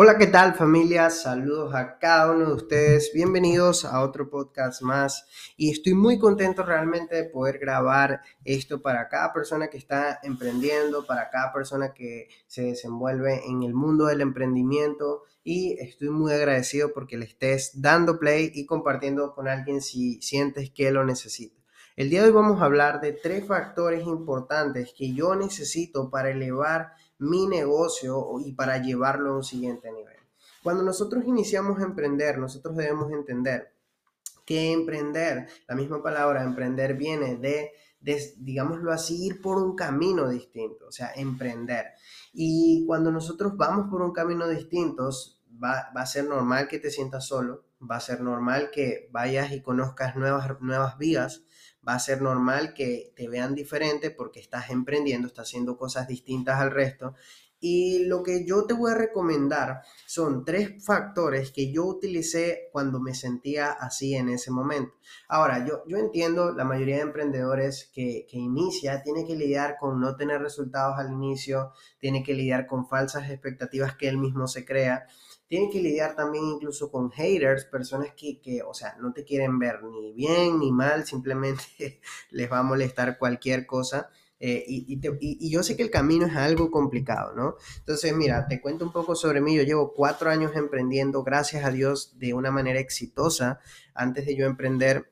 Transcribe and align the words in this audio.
Hola, 0.00 0.16
¿qué 0.16 0.28
tal 0.28 0.54
familia? 0.54 1.10
Saludos 1.10 1.74
a 1.74 1.98
cada 1.98 2.30
uno 2.30 2.46
de 2.46 2.52
ustedes. 2.52 3.10
Bienvenidos 3.12 3.84
a 3.84 4.00
otro 4.02 4.30
podcast 4.30 4.80
más. 4.80 5.26
Y 5.56 5.72
estoy 5.72 5.94
muy 5.94 6.20
contento 6.20 6.62
realmente 6.62 7.16
de 7.16 7.24
poder 7.24 7.58
grabar 7.58 8.20
esto 8.44 8.80
para 8.80 9.08
cada 9.08 9.32
persona 9.32 9.66
que 9.66 9.76
está 9.76 10.20
emprendiendo, 10.22 11.04
para 11.04 11.28
cada 11.30 11.52
persona 11.52 11.92
que 11.94 12.28
se 12.46 12.62
desenvuelve 12.62 13.44
en 13.48 13.64
el 13.64 13.74
mundo 13.74 14.06
del 14.06 14.20
emprendimiento. 14.20 15.24
Y 15.50 15.78
estoy 15.80 16.10
muy 16.10 16.30
agradecido 16.34 16.92
porque 16.92 17.16
le 17.16 17.24
estés 17.24 17.80
dando 17.80 18.18
play 18.18 18.52
y 18.54 18.66
compartiendo 18.66 19.34
con 19.34 19.48
alguien 19.48 19.80
si 19.80 20.20
sientes 20.20 20.70
que 20.70 20.90
lo 20.90 21.06
necesita. 21.06 21.58
El 21.96 22.10
día 22.10 22.20
de 22.20 22.28
hoy 22.28 22.34
vamos 22.34 22.60
a 22.60 22.66
hablar 22.66 23.00
de 23.00 23.14
tres 23.14 23.46
factores 23.46 24.06
importantes 24.06 24.92
que 24.94 25.14
yo 25.14 25.34
necesito 25.36 26.10
para 26.10 26.32
elevar 26.32 26.92
mi 27.16 27.46
negocio 27.46 28.26
y 28.44 28.52
para 28.52 28.76
llevarlo 28.82 29.30
a 29.30 29.36
un 29.36 29.42
siguiente 29.42 29.90
nivel. 29.90 30.18
Cuando 30.62 30.82
nosotros 30.82 31.24
iniciamos 31.24 31.80
a 31.80 31.84
emprender, 31.84 32.36
nosotros 32.36 32.76
debemos 32.76 33.10
entender 33.10 33.72
que 34.44 34.70
emprender, 34.72 35.48
la 35.66 35.74
misma 35.74 36.02
palabra 36.02 36.42
emprender 36.42 36.92
viene 36.92 37.36
de, 37.36 37.72
digámoslo 38.36 38.92
así, 38.92 39.24
ir 39.28 39.40
por 39.40 39.56
un 39.56 39.74
camino 39.74 40.28
distinto, 40.28 40.88
o 40.88 40.92
sea, 40.92 41.10
emprender. 41.16 41.86
Y 42.34 42.84
cuando 42.86 43.10
nosotros 43.10 43.56
vamos 43.56 43.88
por 43.90 44.02
un 44.02 44.12
camino 44.12 44.46
distinto, 44.46 45.10
va, 45.52 45.90
va 45.96 46.02
a 46.02 46.06
ser 46.06 46.24
normal 46.24 46.68
que 46.68 46.78
te 46.78 46.90
sientas 46.90 47.26
solo, 47.26 47.64
va 47.80 47.96
a 47.96 48.00
ser 48.00 48.20
normal 48.20 48.70
que 48.72 49.08
vayas 49.12 49.52
y 49.52 49.62
conozcas 49.62 50.16
nuevas, 50.16 50.60
nuevas 50.60 50.98
vías, 50.98 51.44
va 51.86 51.94
a 51.94 51.98
ser 51.98 52.22
normal 52.22 52.74
que 52.74 53.12
te 53.16 53.28
vean 53.28 53.54
diferente 53.54 54.10
porque 54.10 54.40
estás 54.40 54.70
emprendiendo, 54.70 55.28
estás 55.28 55.48
haciendo 55.48 55.76
cosas 55.76 56.08
distintas 56.08 56.60
al 56.60 56.70
resto. 56.70 57.14
Y 57.60 58.04
lo 58.04 58.22
que 58.22 58.44
yo 58.46 58.66
te 58.66 58.74
voy 58.74 58.92
a 58.92 58.94
recomendar 58.94 59.82
son 60.06 60.44
tres 60.44 60.84
factores 60.84 61.50
que 61.50 61.72
yo 61.72 61.86
utilicé 61.86 62.68
cuando 62.70 63.00
me 63.00 63.14
sentía 63.14 63.72
así 63.72 64.14
en 64.14 64.28
ese 64.28 64.52
momento. 64.52 64.92
Ahora, 65.28 65.66
yo, 65.66 65.82
yo 65.88 65.96
entiendo 65.96 66.52
la 66.52 66.64
mayoría 66.64 66.96
de 66.96 67.02
emprendedores 67.02 67.90
que, 67.92 68.26
que 68.30 68.38
inicia 68.38 69.02
tiene 69.02 69.26
que 69.26 69.34
lidiar 69.34 69.76
con 69.76 70.00
no 70.00 70.14
tener 70.14 70.40
resultados 70.40 70.98
al 70.98 71.10
inicio, 71.10 71.72
tiene 71.98 72.22
que 72.22 72.34
lidiar 72.34 72.68
con 72.68 72.86
falsas 72.86 73.28
expectativas 73.28 73.96
que 73.96 74.08
él 74.08 74.18
mismo 74.18 74.46
se 74.46 74.64
crea 74.64 75.08
tienen 75.48 75.70
que 75.70 75.80
lidiar 75.80 76.14
también 76.14 76.44
incluso 76.44 76.90
con 76.90 77.10
haters, 77.10 77.64
personas 77.64 78.12
que, 78.14 78.40
que, 78.40 78.62
o 78.62 78.74
sea, 78.74 78.96
no 79.00 79.12
te 79.12 79.24
quieren 79.24 79.58
ver 79.58 79.82
ni 79.82 80.12
bien 80.12 80.58
ni 80.58 80.70
mal, 80.70 81.06
simplemente 81.06 81.62
les 82.30 82.52
va 82.52 82.58
a 82.58 82.62
molestar 82.62 83.18
cualquier 83.18 83.66
cosa. 83.66 84.10
Eh, 84.40 84.64
y, 84.68 85.00
y, 85.20 85.50
yo 85.50 85.64
sé 85.64 85.76
que 85.76 85.82
el 85.82 85.90
camino 85.90 86.26
es 86.26 86.36
algo 86.36 86.70
complicado, 86.70 87.34
¿no? 87.34 87.56
Entonces, 87.78 88.14
mira, 88.14 88.46
te 88.46 88.60
cuento 88.60 88.84
un 88.84 88.92
poco 88.92 89.16
sobre 89.16 89.40
mí. 89.40 89.56
Yo 89.56 89.64
llevo 89.64 89.94
cuatro 89.94 90.30
años 90.30 90.52
emprendiendo, 90.54 91.24
gracias 91.24 91.64
a 91.64 91.70
Dios, 91.70 92.16
de 92.18 92.34
una 92.34 92.52
manera 92.52 92.78
exitosa. 92.78 93.58
Antes 93.94 94.26
de 94.26 94.36
yo 94.36 94.46
emprender, 94.46 95.10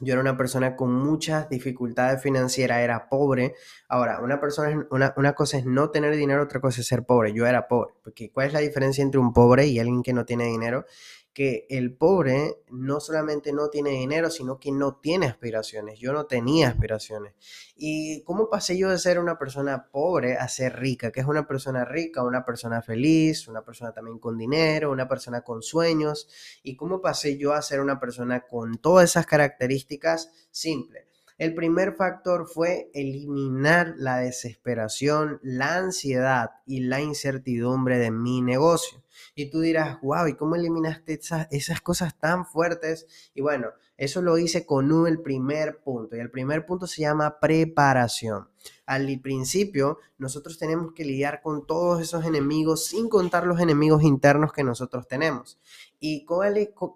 yo 0.00 0.12
era 0.14 0.20
una 0.20 0.36
persona 0.36 0.76
con 0.76 0.92
muchas 0.92 1.48
dificultades 1.48 2.22
financieras, 2.22 2.80
era 2.80 3.08
pobre. 3.08 3.54
Ahora, 3.88 4.20
una 4.20 4.40
persona, 4.40 4.86
una, 4.90 5.14
una, 5.16 5.34
cosa 5.34 5.58
es 5.58 5.66
no 5.66 5.90
tener 5.90 6.16
dinero, 6.16 6.42
otra 6.42 6.60
cosa 6.60 6.80
es 6.80 6.86
ser 6.86 7.04
pobre. 7.04 7.32
Yo 7.32 7.46
era 7.46 7.68
pobre, 7.68 7.94
porque 8.02 8.30
¿cuál 8.30 8.48
es 8.48 8.52
la 8.52 8.60
diferencia 8.60 9.02
entre 9.02 9.20
un 9.20 9.32
pobre 9.32 9.66
y 9.66 9.78
alguien 9.78 10.02
que 10.02 10.12
no 10.12 10.24
tiene 10.24 10.44
dinero? 10.44 10.86
Que 11.32 11.66
el 11.70 11.94
pobre 11.96 12.62
no 12.70 12.98
solamente 13.00 13.52
no 13.52 13.70
tiene 13.70 13.90
dinero, 13.90 14.30
sino 14.30 14.58
que 14.58 14.72
no 14.72 14.96
tiene 14.96 15.26
aspiraciones. 15.26 15.98
Yo 15.98 16.12
no 16.12 16.26
tenía 16.26 16.68
aspiraciones. 16.68 17.34
¿Y 17.76 18.22
cómo 18.24 18.50
pasé 18.50 18.76
yo 18.76 18.90
de 18.90 18.98
ser 18.98 19.18
una 19.18 19.38
persona 19.38 19.88
pobre 19.90 20.36
a 20.36 20.48
ser 20.48 20.78
rica? 20.78 21.12
Que 21.12 21.20
es 21.20 21.26
una 21.26 21.46
persona 21.46 21.84
rica, 21.84 22.24
una 22.24 22.44
persona 22.44 22.82
feliz, 22.82 23.46
una 23.48 23.64
persona 23.64 23.92
también 23.92 24.18
con 24.18 24.36
dinero, 24.36 24.90
una 24.90 25.08
persona 25.08 25.42
con 25.42 25.62
sueños. 25.62 26.28
¿Y 26.62 26.76
cómo 26.76 27.00
pasé 27.00 27.38
yo 27.38 27.52
a 27.52 27.62
ser 27.62 27.80
una 27.80 28.00
persona 28.00 28.46
con 28.48 28.78
todas 28.78 29.10
esas 29.10 29.26
características? 29.26 30.30
Simple. 30.50 31.09
El 31.40 31.54
primer 31.54 31.94
factor 31.94 32.46
fue 32.46 32.90
eliminar 32.92 33.94
la 33.96 34.18
desesperación, 34.18 35.40
la 35.42 35.76
ansiedad 35.76 36.50
y 36.66 36.80
la 36.80 37.00
incertidumbre 37.00 37.96
de 37.96 38.10
mi 38.10 38.42
negocio. 38.42 39.02
Y 39.34 39.48
tú 39.48 39.60
dirás, 39.60 39.98
wow, 40.02 40.26
¿y 40.26 40.36
cómo 40.36 40.56
eliminaste 40.56 41.14
esas, 41.14 41.48
esas 41.50 41.80
cosas 41.80 42.18
tan 42.18 42.44
fuertes? 42.44 43.06
Y 43.32 43.40
bueno, 43.40 43.68
eso 44.00 44.22
lo 44.22 44.38
hice 44.38 44.64
con 44.64 44.90
un, 44.92 45.06
el 45.06 45.20
primer 45.20 45.82
punto. 45.82 46.16
Y 46.16 46.20
el 46.20 46.30
primer 46.30 46.64
punto 46.64 46.86
se 46.86 47.02
llama 47.02 47.38
preparación. 47.38 48.48
Al 48.86 49.20
principio, 49.20 49.98
nosotros 50.16 50.56
tenemos 50.56 50.94
que 50.94 51.04
lidiar 51.04 51.42
con 51.42 51.66
todos 51.66 52.00
esos 52.00 52.24
enemigos 52.24 52.86
sin 52.86 53.10
contar 53.10 53.46
los 53.46 53.60
enemigos 53.60 54.02
internos 54.02 54.54
que 54.54 54.64
nosotros 54.64 55.06
tenemos. 55.06 55.60
¿Y 55.98 56.24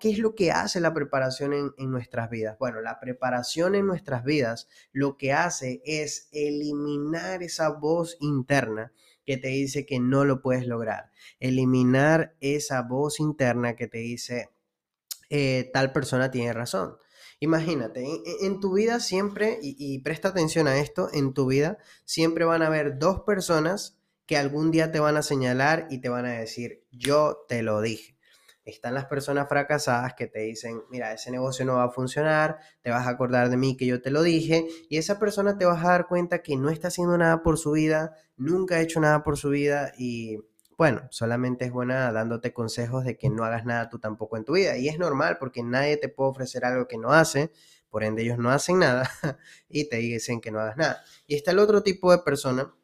qué 0.00 0.10
es 0.12 0.19
lo 0.19 0.34
que 0.34 0.50
hace 0.50 0.81
la 0.81 0.94
preparación 0.94 1.75
en 1.76 1.91
nuestras 1.91 2.31
vidas? 2.31 2.56
Bueno, 2.59 2.81
la 2.81 2.98
preparación 3.00 3.75
en 3.75 3.87
nuestras 3.87 4.25
vidas 4.25 4.66
lo 4.91 5.19
que 5.19 5.34
hace 5.34 5.82
es 5.84 6.31
eliminar 6.32 7.43
esa 7.43 7.69
voz 7.69 8.16
interna 8.20 8.94
que 9.26 9.37
te 9.37 9.48
dice 9.48 9.84
que 9.84 10.00
no 10.00 10.25
lo 10.25 10.41
puedes 10.41 10.66
lograr. 10.66 11.10
Eliminar 11.38 12.34
esa 12.41 12.81
voz 12.81 13.20
interna 13.20 13.76
que 13.76 13.88
te 13.88 13.98
dice 13.98 14.53
eh, 15.30 15.70
tal 15.72 15.92
persona 15.92 16.30
tiene 16.30 16.52
razón. 16.52 16.96
Imagínate, 17.40 18.04
en, 18.42 18.60
tu 18.60 18.74
vida 18.74 19.00
siempre, 19.00 19.58
y, 19.60 19.98
presta 20.00 20.28
atención 20.28 20.66
a 20.66 20.78
esto, 20.78 21.10
en 21.12 21.34
tu 21.34 21.46
vida 21.46 21.78
siempre 22.04 22.44
van 22.44 22.62
a 22.62 22.68
haber 22.68 22.98
dos 22.98 23.20
personas 23.20 23.98
que 24.26 24.38
algún 24.38 24.70
día 24.70 24.92
te 24.92 25.00
van 25.00 25.16
a 25.16 25.22
señalar 25.22 25.86
y 25.90 26.00
te 26.00 26.08
van 26.08 26.24
a 26.24 26.32
decir, 26.32 26.84
yo 26.90 27.44
te 27.48 27.62
lo 27.62 27.80
dije. 27.80 28.16
Están 28.64 28.94
las 28.94 29.04
personas 29.04 29.46
fracasadas 29.46 30.14
que 30.14 30.26
te 30.26 30.40
dicen, 30.40 30.80
mira, 30.90 31.12
ese 31.12 31.30
negocio 31.30 31.66
no 31.66 31.74
va 31.74 31.84
a 31.84 31.90
funcionar, 31.90 32.60
te 32.80 32.90
vas 32.90 33.06
a 33.06 33.10
acordar 33.10 33.50
de 33.50 33.58
mí 33.58 33.76
que 33.76 33.84
yo 33.84 34.00
te 34.00 34.10
lo 34.10 34.22
dije, 34.22 34.66
y 34.88 34.96
esa 34.96 35.18
persona 35.18 35.58
te 35.58 35.66
vas 35.66 35.84
a 35.84 35.88
dar 35.88 36.06
cuenta 36.06 36.42
que 36.42 36.56
no 36.56 36.70
está 36.70 36.88
haciendo 36.88 37.18
nada 37.18 37.42
por 37.42 37.58
su 37.58 37.72
vida, 37.72 38.16
nunca 38.36 38.76
ha 38.76 38.80
hecho 38.80 39.00
nada 39.00 39.22
por 39.22 39.36
su 39.36 39.50
vida 39.50 39.92
y 39.98 40.38
bueno, 40.76 41.06
solamente 41.10 41.64
es 41.64 41.72
buena 41.72 42.12
dándote 42.12 42.52
consejos 42.52 43.04
de 43.04 43.16
que 43.16 43.30
no 43.30 43.44
hagas 43.44 43.64
nada 43.64 43.88
tú 43.88 43.98
tampoco 43.98 44.36
en 44.36 44.44
tu 44.44 44.54
vida. 44.54 44.76
Y 44.76 44.88
es 44.88 44.98
normal 44.98 45.38
porque 45.38 45.62
nadie 45.62 45.96
te 45.96 46.08
puede 46.08 46.30
ofrecer 46.30 46.64
algo 46.64 46.88
que 46.88 46.98
no 46.98 47.12
hace, 47.12 47.52
por 47.88 48.04
ende 48.04 48.22
ellos 48.22 48.38
no 48.38 48.50
hacen 48.50 48.80
nada 48.80 49.08
y 49.68 49.88
te 49.88 49.98
dicen 49.98 50.40
que 50.40 50.50
no 50.50 50.60
hagas 50.60 50.76
nada. 50.76 51.04
Y 51.26 51.36
está 51.36 51.52
el 51.52 51.60
otro 51.60 51.82
tipo 51.82 52.10
de 52.10 52.18
persona 52.18 52.74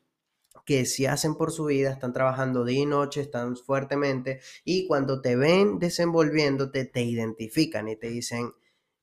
que 0.64 0.86
si 0.86 1.06
hacen 1.06 1.34
por 1.34 1.50
su 1.50 1.64
vida, 1.64 1.90
están 1.90 2.12
trabajando 2.12 2.64
día 2.64 2.82
y 2.82 2.86
noche, 2.86 3.20
están 3.22 3.56
fuertemente 3.56 4.40
y 4.64 4.86
cuando 4.86 5.20
te 5.20 5.34
ven 5.34 5.78
desenvolviéndote, 5.78 6.84
te 6.84 7.02
identifican 7.02 7.88
y 7.88 7.96
te 7.96 8.08
dicen, 8.08 8.52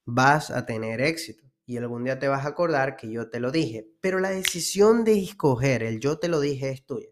vas 0.06 0.50
a 0.52 0.66
tener 0.66 1.02
éxito. 1.02 1.44
Y 1.66 1.76
algún 1.76 2.06
día 2.06 2.18
te 2.18 2.30
vas 2.30 2.46
a 2.46 2.50
acordar 2.50 2.96
que 2.96 3.12
yo 3.12 3.30
te 3.30 3.42
lo 3.42 3.52
dije. 3.52 3.90
Pero 4.00 4.20
la 4.20 4.30
decisión 4.30 5.04
de 5.04 5.22
escoger 5.22 5.84
el 5.84 6.00
yo 6.00 6.18
te 6.18 6.30
lo 6.30 6.40
dije 6.40 6.70
es 6.70 6.86
tuya. 6.86 7.10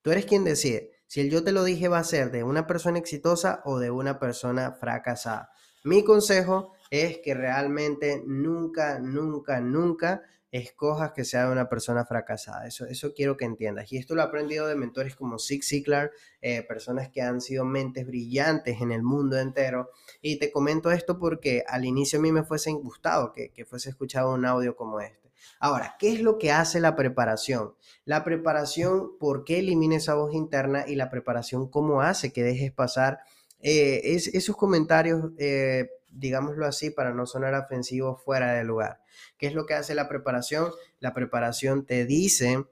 Tú 0.00 0.10
eres 0.12 0.24
quien 0.24 0.44
decide 0.44 0.99
si 1.10 1.20
el 1.20 1.28
yo 1.28 1.42
te 1.42 1.50
lo 1.50 1.64
dije 1.64 1.88
va 1.88 1.98
a 1.98 2.04
ser 2.04 2.30
de 2.30 2.44
una 2.44 2.68
persona 2.68 2.96
exitosa 2.96 3.62
o 3.64 3.80
de 3.80 3.90
una 3.90 4.20
persona 4.20 4.76
fracasada. 4.78 5.50
Mi 5.82 6.04
consejo 6.04 6.72
es 6.88 7.18
que 7.18 7.34
realmente 7.34 8.22
nunca, 8.24 9.00
nunca, 9.00 9.60
nunca 9.60 10.22
escojas 10.52 11.10
que 11.10 11.24
sea 11.24 11.46
de 11.46 11.52
una 11.52 11.68
persona 11.68 12.04
fracasada. 12.04 12.64
Eso, 12.68 12.86
eso 12.86 13.12
quiero 13.12 13.36
que 13.36 13.44
entiendas. 13.44 13.92
Y 13.92 13.96
esto 13.96 14.14
lo 14.14 14.20
he 14.20 14.24
aprendido 14.24 14.68
de 14.68 14.76
mentores 14.76 15.16
como 15.16 15.40
Zig 15.40 15.64
Ziglar, 15.64 16.12
eh, 16.42 16.62
personas 16.62 17.08
que 17.08 17.22
han 17.22 17.40
sido 17.40 17.64
mentes 17.64 18.06
brillantes 18.06 18.80
en 18.80 18.92
el 18.92 19.02
mundo 19.02 19.36
entero. 19.36 19.90
Y 20.22 20.38
te 20.38 20.52
comento 20.52 20.92
esto 20.92 21.18
porque 21.18 21.64
al 21.66 21.86
inicio 21.86 22.20
a 22.20 22.22
mí 22.22 22.30
me 22.30 22.44
fuese 22.44 22.70
gustado 22.70 23.32
que, 23.32 23.50
que 23.50 23.64
fuese 23.64 23.90
escuchado 23.90 24.32
un 24.32 24.44
audio 24.44 24.76
como 24.76 25.00
este. 25.00 25.29
Ahora, 25.58 25.96
¿qué 25.98 26.12
es 26.12 26.20
lo 26.20 26.38
que 26.38 26.52
hace 26.52 26.80
la 26.80 26.96
preparación? 26.96 27.74
La 28.04 28.24
preparación, 28.24 29.18
¿por 29.18 29.44
qué 29.44 29.58
elimina 29.58 29.96
esa 29.96 30.14
voz 30.14 30.34
interna? 30.34 30.84
Y 30.86 30.94
la 30.94 31.10
preparación, 31.10 31.68
¿cómo 31.68 32.02
hace 32.02 32.32
que 32.32 32.42
dejes 32.42 32.72
pasar 32.72 33.20
eh, 33.60 34.00
esos 34.04 34.56
comentarios, 34.56 35.32
eh, 35.38 35.90
digámoslo 36.10 36.66
así, 36.66 36.90
para 36.90 37.12
no 37.12 37.26
sonar 37.26 37.54
ofensivos 37.54 38.22
fuera 38.22 38.52
de 38.52 38.64
lugar? 38.64 39.02
¿Qué 39.38 39.46
es 39.46 39.54
lo 39.54 39.66
que 39.66 39.74
hace 39.74 39.94
la 39.94 40.08
preparación? 40.08 40.70
La 40.98 41.14
preparación 41.14 41.84
te 41.84 42.06
dice 42.06 42.64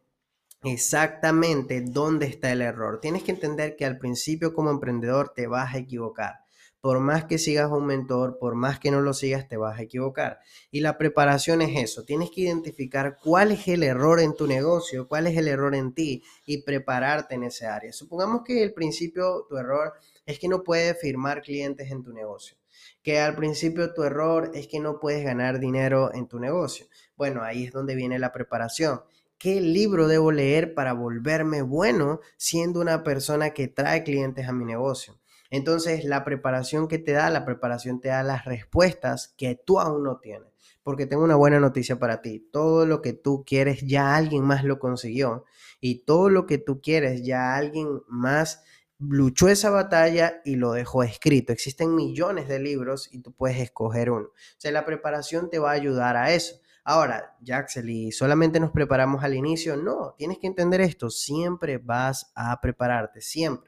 exactamente 0.62 1.82
dónde 1.82 2.26
está 2.26 2.50
el 2.50 2.62
error. 2.62 3.00
Tienes 3.00 3.22
que 3.22 3.30
entender 3.32 3.76
que 3.76 3.84
al 3.84 3.98
principio 3.98 4.54
como 4.54 4.70
emprendedor 4.70 5.32
te 5.34 5.46
vas 5.46 5.74
a 5.74 5.78
equivocar 5.78 6.40
por 6.80 7.00
más 7.00 7.24
que 7.24 7.38
sigas 7.38 7.70
un 7.70 7.86
mentor, 7.86 8.38
por 8.38 8.54
más 8.54 8.78
que 8.78 8.90
no 8.90 9.00
lo 9.00 9.12
sigas, 9.12 9.48
te 9.48 9.56
vas 9.56 9.78
a 9.78 9.82
equivocar. 9.82 10.40
Y 10.70 10.80
la 10.80 10.96
preparación 10.96 11.60
es 11.62 11.76
eso, 11.82 12.04
tienes 12.04 12.30
que 12.30 12.42
identificar 12.42 13.18
cuál 13.22 13.52
es 13.52 13.66
el 13.68 13.82
error 13.82 14.20
en 14.20 14.34
tu 14.34 14.46
negocio, 14.46 15.08
cuál 15.08 15.26
es 15.26 15.36
el 15.36 15.48
error 15.48 15.74
en 15.74 15.92
ti 15.92 16.22
y 16.46 16.62
prepararte 16.62 17.34
en 17.34 17.44
ese 17.44 17.66
área. 17.66 17.92
Supongamos 17.92 18.42
que 18.44 18.62
el 18.62 18.72
principio, 18.72 19.46
tu 19.48 19.56
error 19.56 19.92
es 20.24 20.38
que 20.38 20.48
no 20.48 20.62
puedes 20.62 20.98
firmar 21.00 21.42
clientes 21.42 21.90
en 21.90 22.02
tu 22.02 22.12
negocio. 22.12 22.56
Que 23.02 23.18
al 23.18 23.34
principio 23.34 23.92
tu 23.92 24.04
error 24.04 24.52
es 24.54 24.68
que 24.68 24.78
no 24.78 25.00
puedes 25.00 25.24
ganar 25.24 25.58
dinero 25.58 26.14
en 26.14 26.28
tu 26.28 26.38
negocio. 26.38 26.86
Bueno, 27.16 27.42
ahí 27.42 27.64
es 27.64 27.72
donde 27.72 27.94
viene 27.96 28.18
la 28.18 28.30
preparación. 28.30 29.00
¿Qué 29.38 29.60
libro 29.60 30.08
debo 30.08 30.32
leer 30.32 30.74
para 30.74 30.92
volverme 30.92 31.62
bueno 31.62 32.20
siendo 32.36 32.80
una 32.80 33.02
persona 33.04 33.50
que 33.50 33.68
trae 33.68 34.02
clientes 34.02 34.48
a 34.48 34.52
mi 34.52 34.64
negocio? 34.64 35.18
Entonces, 35.50 36.04
la 36.04 36.24
preparación 36.24 36.88
que 36.88 36.98
te 36.98 37.12
da, 37.12 37.30
la 37.30 37.44
preparación 37.44 38.00
te 38.00 38.08
da 38.08 38.22
las 38.22 38.44
respuestas 38.44 39.34
que 39.36 39.54
tú 39.54 39.80
aún 39.80 40.04
no 40.04 40.18
tienes. 40.18 40.48
Porque 40.82 41.06
tengo 41.06 41.24
una 41.24 41.36
buena 41.36 41.60
noticia 41.60 41.98
para 41.98 42.22
ti. 42.22 42.48
Todo 42.52 42.86
lo 42.86 43.02
que 43.02 43.12
tú 43.12 43.44
quieres 43.46 43.82
ya 43.82 44.16
alguien 44.16 44.44
más 44.44 44.64
lo 44.64 44.78
consiguió. 44.78 45.44
Y 45.80 46.04
todo 46.04 46.30
lo 46.30 46.46
que 46.46 46.58
tú 46.58 46.80
quieres 46.80 47.22
ya 47.24 47.56
alguien 47.56 48.02
más 48.08 48.62
luchó 48.98 49.48
esa 49.48 49.70
batalla 49.70 50.40
y 50.44 50.56
lo 50.56 50.72
dejó 50.72 51.02
escrito. 51.02 51.52
Existen 51.52 51.94
millones 51.94 52.48
de 52.48 52.58
libros 52.58 53.08
y 53.12 53.20
tú 53.20 53.32
puedes 53.32 53.58
escoger 53.58 54.10
uno. 54.10 54.28
O 54.28 54.60
sea, 54.60 54.72
la 54.72 54.84
preparación 54.84 55.50
te 55.50 55.58
va 55.58 55.70
a 55.70 55.74
ayudar 55.74 56.16
a 56.16 56.32
eso. 56.32 56.56
Ahora, 56.84 57.36
Jaxel, 57.44 57.90
¿y 57.90 58.12
solamente 58.12 58.58
nos 58.60 58.70
preparamos 58.70 59.22
al 59.22 59.34
inicio? 59.34 59.76
No, 59.76 60.14
tienes 60.16 60.38
que 60.38 60.46
entender 60.46 60.80
esto, 60.80 61.10
siempre 61.10 61.76
vas 61.76 62.32
a 62.34 62.58
prepararte, 62.62 63.20
siempre. 63.20 63.67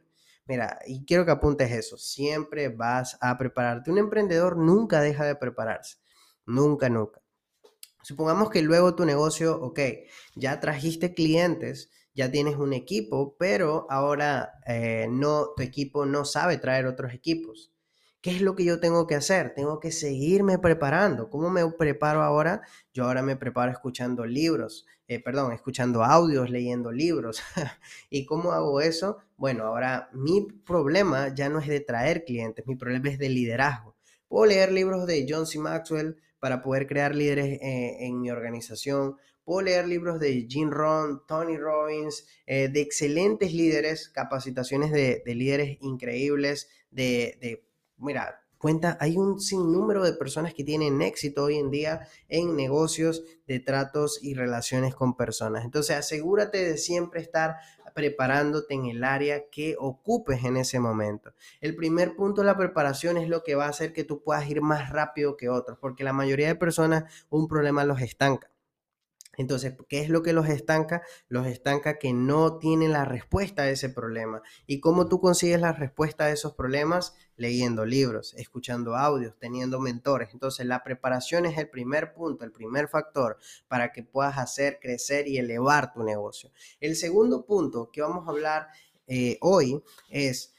Mira, 0.51 0.81
y 0.85 1.05
quiero 1.05 1.25
que 1.25 1.31
apuntes 1.31 1.71
eso, 1.71 1.97
siempre 1.97 2.71
vas 2.71 3.17
a 3.21 3.39
prepararte. 3.39 3.93
Un 3.93 3.99
emprendedor 3.99 4.57
nunca 4.57 5.01
deja 5.01 5.25
de 5.25 5.37
prepararse, 5.37 5.99
nunca, 6.45 6.89
nunca. 6.89 7.23
Supongamos 8.03 8.51
que 8.51 8.61
luego 8.61 8.97
tu 8.97 9.05
negocio, 9.05 9.63
ok, 9.63 9.79
ya 10.35 10.59
trajiste 10.59 11.15
clientes, 11.15 11.89
ya 12.15 12.33
tienes 12.33 12.57
un 12.57 12.73
equipo, 12.73 13.37
pero 13.39 13.87
ahora 13.91 14.55
eh, 14.67 15.07
no, 15.09 15.51
tu 15.57 15.63
equipo 15.63 16.05
no 16.05 16.25
sabe 16.25 16.59
traer 16.59 16.87
otros 16.87 17.15
equipos. 17.15 17.73
¿Qué 18.23 18.33
es 18.33 18.43
lo 18.43 18.55
que 18.55 18.65
yo 18.65 18.81
tengo 18.81 19.07
que 19.07 19.15
hacer? 19.15 19.55
Tengo 19.55 19.81
que 19.81 19.91
seguirme 19.91 20.59
preparando. 20.59 21.31
¿Cómo 21.31 21.49
me 21.49 21.67
preparo 21.73 22.23
ahora? 22.23 22.61
Yo 22.93 23.05
ahora 23.05 23.23
me 23.23 23.35
preparo 23.35 23.73
escuchando 23.73 24.27
libros, 24.27 24.87
eh, 25.09 25.21
perdón, 25.21 25.53
escuchando 25.55 26.05
audios, 26.05 26.51
leyendo 26.51 26.93
libros. 26.93 27.43
¿Y 28.11 28.27
cómo 28.27 28.53
hago 28.53 28.83
eso? 28.83 29.19
Bueno, 29.39 29.65
ahora 29.65 30.11
mi 30.13 30.47
problema 30.67 31.35
ya 31.35 31.49
no 31.49 31.61
es 31.61 31.69
de 31.69 31.81
traer 31.81 32.25
clientes, 32.27 32.67
mi 32.67 32.77
problema 32.77 33.09
es 33.09 33.19
de 33.19 33.31
liderazgo. 33.31 33.97
Puedo 34.29 34.45
leer 34.45 34.71
libros 34.71 35.07
de 35.07 35.25
John 35.27 35.47
C. 35.47 35.59
Maxwell 35.59 36.19
para 36.39 36.61
poder 36.61 36.87
crear 36.87 37.15
líderes 37.15 37.59
eh, 37.63 38.07
en 38.07 38.21
mi 38.21 38.31
organización. 38.31 39.17
Puedo 39.45 39.63
leer 39.63 39.89
libros 39.89 40.21
de 40.21 40.47
Jim 40.47 40.71
Rohn, 40.71 41.23
Tony 41.27 41.57
Robbins, 41.57 42.27
eh, 42.45 42.69
de 42.69 42.83
excelentes 42.83 43.55
líderes, 43.55 44.11
capacitaciones 44.11 44.93
de, 44.93 45.23
líderes 45.25 45.79
increíbles, 45.81 46.69
de, 46.91 47.39
de 47.41 47.70
mira, 48.01 48.43
cuenta, 48.59 48.99
hay 49.01 49.17
un 49.17 49.41
sinnúmero 49.41 50.03
de 50.05 50.13
personas 50.13 50.53
que 50.55 50.65
tienen 50.65 51.01
éxito 51.03 51.45
hoy 51.45 51.57
en 51.57 51.71
día 51.71 52.07
en 52.29 52.57
negocios 52.57 53.23
de 53.47 53.61
tratos 53.61 54.19
y 54.23 54.35
relaciones 54.35 54.95
con 54.95 55.17
personas. 55.17 55.65
Entonces, 55.65 55.97
asegúrate 55.97 56.59
de 56.59 56.77
siempre 56.77 57.21
estar 57.21 57.57
preparándote 57.95 58.75
en 58.75 58.87
el 58.87 59.05
área 59.05 59.49
que 59.51 59.77
ocupes 59.79 60.45
en 60.45 60.57
ese 60.57 60.79
momento. 60.79 61.33
El 61.61 61.75
primer 61.75 62.15
punto 62.17 62.43
de 62.43 62.47
la 62.47 62.57
preparación 62.57 63.17
es 63.17 63.29
lo 63.29 63.43
que 63.43 63.55
va 63.55 63.67
a 63.67 63.71
hacer 63.71 63.93
que 63.93 64.05
tú 64.05 64.23
puedas 64.23 64.49
ir 64.49 64.63
más 64.63 64.91
rápido 64.91 65.37
que 65.37 65.49
otros, 65.49 65.79
porque 65.81 66.05
la 66.05 66.13
mayoría 66.13 66.49
de 66.49 66.55
personas 66.55 67.05
un 67.31 67.49
problema 67.49 67.85
los 67.85 68.01
estanca. 68.01 68.51
Entonces, 69.41 69.75
¿qué 69.89 70.01
es 70.01 70.11
lo 70.11 70.23
que 70.23 70.35
los 70.35 70.47
estanca? 70.51 71.01
Los 71.29 71.47
estanca 71.47 71.99
que 71.99 72.13
no 72.13 72.59
tienen 72.59 72.93
la 72.93 73.07
respuesta 73.07 73.63
a 73.63 73.71
ese 73.71 73.89
problema. 73.89 74.43
¿Y 74.67 74.81
cómo 74.81 75.09
tú 75.09 75.19
consigues 75.19 75.59
la 75.59 75.73
respuesta 75.73 76.25
a 76.25 76.31
esos 76.31 76.53
problemas? 76.53 77.15
Leyendo 77.37 77.87
libros, 77.87 78.35
escuchando 78.37 78.97
audios, 78.97 79.39
teniendo 79.39 79.81
mentores. 79.81 80.29
Entonces, 80.35 80.67
la 80.67 80.85
preparación 80.85 81.47
es 81.47 81.57
el 81.57 81.71
primer 81.71 82.13
punto, 82.13 82.45
el 82.45 82.53
primer 82.53 82.89
factor 82.89 83.39
para 83.67 83.93
que 83.93 84.03
puedas 84.03 84.37
hacer 84.37 84.79
crecer 84.79 85.27
y 85.27 85.39
elevar 85.39 85.95
tu 85.95 86.03
negocio. 86.03 86.51
El 86.79 86.95
segundo 86.95 87.47
punto 87.47 87.91
que 87.91 88.03
vamos 88.03 88.29
a 88.29 88.33
hablar 88.33 88.69
eh, 89.07 89.39
hoy 89.41 89.83
es 90.11 90.55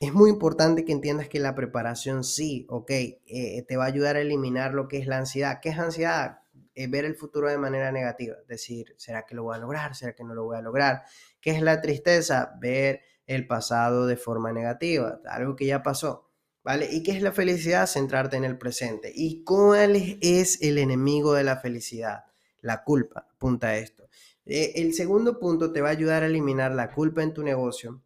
es 0.00 0.12
muy 0.12 0.30
importante 0.30 0.84
que 0.84 0.90
entiendas 0.90 1.28
que 1.28 1.38
la 1.38 1.54
preparación 1.54 2.24
sí, 2.24 2.66
ok, 2.68 2.90
eh, 2.90 3.64
te 3.68 3.76
va 3.76 3.84
a 3.84 3.86
ayudar 3.86 4.16
a 4.16 4.20
eliminar 4.20 4.74
lo 4.74 4.88
que 4.88 4.98
es 4.98 5.06
la 5.06 5.18
ansiedad. 5.18 5.60
¿Qué 5.62 5.68
es 5.68 5.78
ansiedad? 5.78 6.41
Ver 6.74 7.04
el 7.04 7.16
futuro 7.16 7.48
de 7.48 7.58
manera 7.58 7.92
negativa, 7.92 8.36
decir, 8.48 8.94
¿será 8.96 9.24
que 9.26 9.34
lo 9.34 9.44
voy 9.44 9.56
a 9.56 9.58
lograr? 9.58 9.94
¿Será 9.94 10.14
que 10.14 10.24
no 10.24 10.34
lo 10.34 10.44
voy 10.44 10.56
a 10.56 10.62
lograr? 10.62 11.04
¿Qué 11.40 11.50
es 11.50 11.62
la 11.62 11.80
tristeza? 11.80 12.54
Ver 12.60 13.02
el 13.26 13.46
pasado 13.46 14.06
de 14.06 14.16
forma 14.16 14.52
negativa, 14.52 15.20
algo 15.26 15.56
que 15.56 15.66
ya 15.66 15.82
pasó. 15.82 16.28
¿Vale? 16.64 16.88
¿Y 16.92 17.02
qué 17.02 17.12
es 17.12 17.22
la 17.22 17.32
felicidad? 17.32 17.88
Centrarte 17.88 18.36
en 18.36 18.44
el 18.44 18.56
presente. 18.56 19.12
¿Y 19.12 19.42
cuál 19.42 20.18
es 20.20 20.62
el 20.62 20.78
enemigo 20.78 21.34
de 21.34 21.42
la 21.42 21.56
felicidad? 21.56 22.24
La 22.60 22.84
culpa. 22.84 23.26
Apunta 23.34 23.68
a 23.68 23.76
esto. 23.76 24.08
Eh, 24.46 24.72
el 24.76 24.94
segundo 24.94 25.40
punto 25.40 25.72
te 25.72 25.80
va 25.80 25.88
a 25.88 25.92
ayudar 25.92 26.22
a 26.22 26.26
eliminar 26.26 26.72
la 26.72 26.92
culpa 26.92 27.22
en 27.22 27.34
tu 27.34 27.42
negocio. 27.42 28.00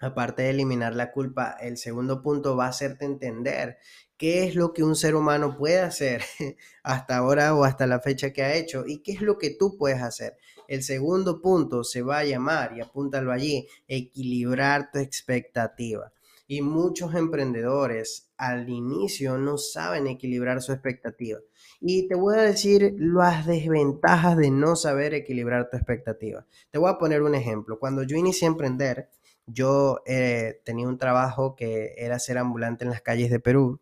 Aparte 0.00 0.42
de 0.42 0.50
eliminar 0.50 0.94
la 0.94 1.10
culpa, 1.10 1.56
el 1.60 1.76
segundo 1.76 2.22
punto 2.22 2.56
va 2.56 2.66
a 2.66 2.70
hacerte 2.70 3.04
entender 3.04 3.78
qué 4.16 4.44
es 4.44 4.54
lo 4.54 4.72
que 4.72 4.84
un 4.84 4.94
ser 4.94 5.14
humano 5.14 5.56
puede 5.56 5.80
hacer 5.80 6.22
hasta 6.82 7.16
ahora 7.16 7.54
o 7.54 7.64
hasta 7.64 7.86
la 7.86 8.00
fecha 8.00 8.32
que 8.32 8.42
ha 8.42 8.54
hecho 8.54 8.84
y 8.86 9.02
qué 9.02 9.12
es 9.12 9.22
lo 9.22 9.38
que 9.38 9.50
tú 9.50 9.76
puedes 9.76 10.02
hacer. 10.02 10.36
El 10.68 10.82
segundo 10.82 11.40
punto 11.40 11.82
se 11.82 12.02
va 12.02 12.18
a 12.18 12.24
llamar, 12.24 12.76
y 12.76 12.80
apúntalo 12.80 13.32
allí, 13.32 13.66
equilibrar 13.86 14.90
tu 14.92 14.98
expectativa. 14.98 16.12
Y 16.46 16.62
muchos 16.62 17.14
emprendedores 17.14 18.30
al 18.36 18.68
inicio 18.68 19.36
no 19.36 19.58
saben 19.58 20.06
equilibrar 20.06 20.62
su 20.62 20.72
expectativa. 20.72 21.38
Y 21.80 22.08
te 22.08 22.14
voy 22.14 22.36
a 22.36 22.42
decir 22.42 22.94
las 22.98 23.46
desventajas 23.46 24.36
de 24.36 24.50
no 24.50 24.74
saber 24.76 25.14
equilibrar 25.14 25.70
tu 25.70 25.76
expectativa. 25.76 26.46
Te 26.70 26.78
voy 26.78 26.90
a 26.90 26.98
poner 26.98 27.22
un 27.22 27.34
ejemplo. 27.34 27.78
Cuando 27.78 28.02
yo 28.02 28.16
inicié 28.16 28.48
a 28.48 28.50
emprender, 28.50 29.08
yo 29.48 30.02
eh, 30.06 30.60
tenía 30.64 30.88
un 30.88 30.98
trabajo 30.98 31.56
que 31.56 31.94
era 31.96 32.18
ser 32.18 32.38
ambulante 32.38 32.84
en 32.84 32.90
las 32.90 33.02
calles 33.02 33.30
de 33.30 33.40
Perú 33.40 33.80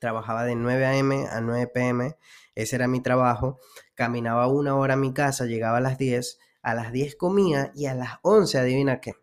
trabajaba 0.00 0.44
de 0.44 0.56
9 0.56 0.86
a.m. 0.86 1.26
a 1.30 1.40
9 1.40 1.68
p.m., 1.68 2.16
ese 2.56 2.76
era 2.76 2.88
mi 2.88 3.00
trabajo, 3.00 3.60
caminaba 3.94 4.48
una 4.48 4.74
hora 4.74 4.94
a 4.94 4.96
mi 4.96 5.14
casa, 5.14 5.44
llegaba 5.44 5.78
a 5.78 5.80
las 5.80 5.98
10, 5.98 6.38
a 6.62 6.74
las 6.74 6.90
10 6.90 7.14
comía 7.14 7.70
y 7.76 7.86
a 7.86 7.94
las 7.94 8.14
11, 8.22 8.58
adivina 8.58 9.00
qué, 9.00 9.14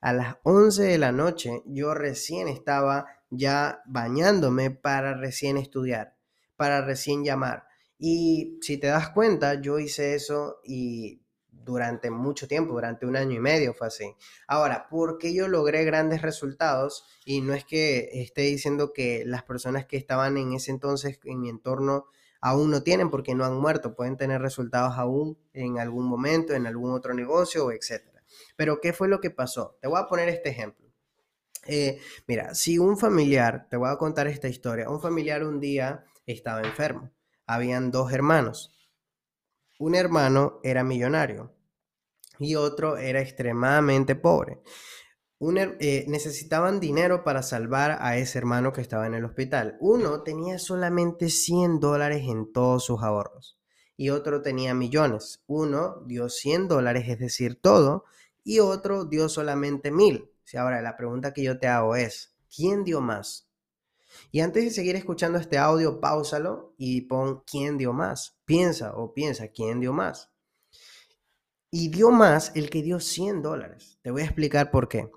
a 0.00 0.14
las 0.14 0.36
11 0.44 0.84
de 0.84 0.98
la 0.98 1.12
noche 1.12 1.62
yo 1.66 1.92
recién 1.94 2.48
estaba 2.48 3.06
ya 3.28 3.82
bañándome 3.86 4.70
para 4.70 5.14
recién 5.14 5.58
estudiar, 5.58 6.16
para 6.56 6.80
recién 6.84 7.22
llamar. 7.24 7.66
Y 7.98 8.58
si 8.62 8.78
te 8.78 8.86
das 8.86 9.10
cuenta, 9.10 9.60
yo 9.60 9.78
hice 9.78 10.14
eso 10.14 10.60
y 10.64 11.19
durante 11.64 12.10
mucho 12.10 12.48
tiempo, 12.48 12.74
durante 12.74 13.06
un 13.06 13.16
año 13.16 13.36
y 13.36 13.40
medio 13.40 13.74
fue 13.74 13.86
así. 13.86 14.14
Ahora, 14.46 14.88
¿por 14.88 15.18
qué 15.18 15.34
yo 15.34 15.48
logré 15.48 15.84
grandes 15.84 16.22
resultados? 16.22 17.04
Y 17.24 17.40
no 17.40 17.54
es 17.54 17.64
que 17.64 18.08
esté 18.22 18.42
diciendo 18.42 18.92
que 18.92 19.24
las 19.26 19.42
personas 19.42 19.86
que 19.86 19.96
estaban 19.96 20.36
en 20.36 20.52
ese 20.52 20.70
entonces 20.70 21.18
en 21.24 21.40
mi 21.40 21.48
entorno 21.48 22.06
aún 22.40 22.70
no 22.70 22.82
tienen 22.82 23.10
porque 23.10 23.34
no 23.34 23.44
han 23.44 23.58
muerto, 23.58 23.94
pueden 23.94 24.16
tener 24.16 24.40
resultados 24.40 24.94
aún 24.96 25.38
en 25.52 25.78
algún 25.78 26.06
momento, 26.06 26.54
en 26.54 26.66
algún 26.66 26.92
otro 26.92 27.14
negocio, 27.14 27.70
etc. 27.70 28.02
Pero 28.56 28.80
¿qué 28.80 28.92
fue 28.92 29.08
lo 29.08 29.20
que 29.20 29.30
pasó? 29.30 29.76
Te 29.80 29.88
voy 29.88 30.00
a 30.00 30.06
poner 30.06 30.28
este 30.28 30.50
ejemplo. 30.50 30.90
Eh, 31.66 32.00
mira, 32.26 32.54
si 32.54 32.78
un 32.78 32.96
familiar, 32.96 33.66
te 33.68 33.76
voy 33.76 33.90
a 33.90 33.96
contar 33.96 34.26
esta 34.26 34.48
historia, 34.48 34.88
un 34.88 35.00
familiar 35.00 35.44
un 35.44 35.60
día 35.60 36.04
estaba 36.26 36.62
enfermo, 36.62 37.10
habían 37.46 37.90
dos 37.90 38.12
hermanos, 38.12 38.72
un 39.80 39.94
hermano 39.94 40.60
era 40.62 40.84
millonario 40.84 41.54
y 42.38 42.54
otro 42.54 42.98
era 42.98 43.20
extremadamente 43.20 44.14
pobre. 44.14 44.60
Eh, 45.40 46.04
necesitaban 46.06 46.80
dinero 46.80 47.24
para 47.24 47.42
salvar 47.42 47.96
a 48.00 48.18
ese 48.18 48.36
hermano 48.36 48.74
que 48.74 48.82
estaba 48.82 49.06
en 49.06 49.14
el 49.14 49.24
hospital. 49.24 49.78
Uno 49.80 50.22
tenía 50.22 50.58
solamente 50.58 51.30
100 51.30 51.80
dólares 51.80 52.24
en 52.28 52.52
todos 52.52 52.84
sus 52.84 53.02
ahorros 53.02 53.58
y 53.96 54.10
otro 54.10 54.42
tenía 54.42 54.74
millones. 54.74 55.42
Uno 55.46 56.02
dio 56.06 56.28
100 56.28 56.68
dólares, 56.68 57.08
es 57.08 57.18
decir, 57.18 57.58
todo, 57.58 58.04
y 58.44 58.58
otro 58.58 59.06
dio 59.06 59.30
solamente 59.30 59.90
mil. 59.90 60.30
Si 60.44 60.58
ahora 60.58 60.82
la 60.82 60.98
pregunta 60.98 61.32
que 61.32 61.42
yo 61.42 61.58
te 61.58 61.68
hago 61.68 61.96
es, 61.96 62.34
¿quién 62.54 62.84
dio 62.84 63.00
más? 63.00 63.49
Y 64.32 64.40
antes 64.40 64.64
de 64.64 64.70
seguir 64.70 64.94
escuchando 64.94 65.38
este 65.38 65.58
audio, 65.58 66.00
pausalo 66.00 66.74
y 66.76 67.02
pon 67.02 67.42
quién 67.44 67.76
dio 67.76 67.92
más. 67.92 68.38
Piensa 68.44 68.94
o 68.94 69.12
piensa 69.12 69.48
quién 69.48 69.80
dio 69.80 69.92
más. 69.92 70.30
Y 71.70 71.88
dio 71.88 72.10
más 72.10 72.52
el 72.54 72.70
que 72.70 72.82
dio 72.82 73.00
100 73.00 73.42
dólares. 73.42 73.98
Te 74.02 74.10
voy 74.10 74.22
a 74.22 74.26
explicar 74.26 74.70
por 74.70 74.88
qué. 74.88 75.10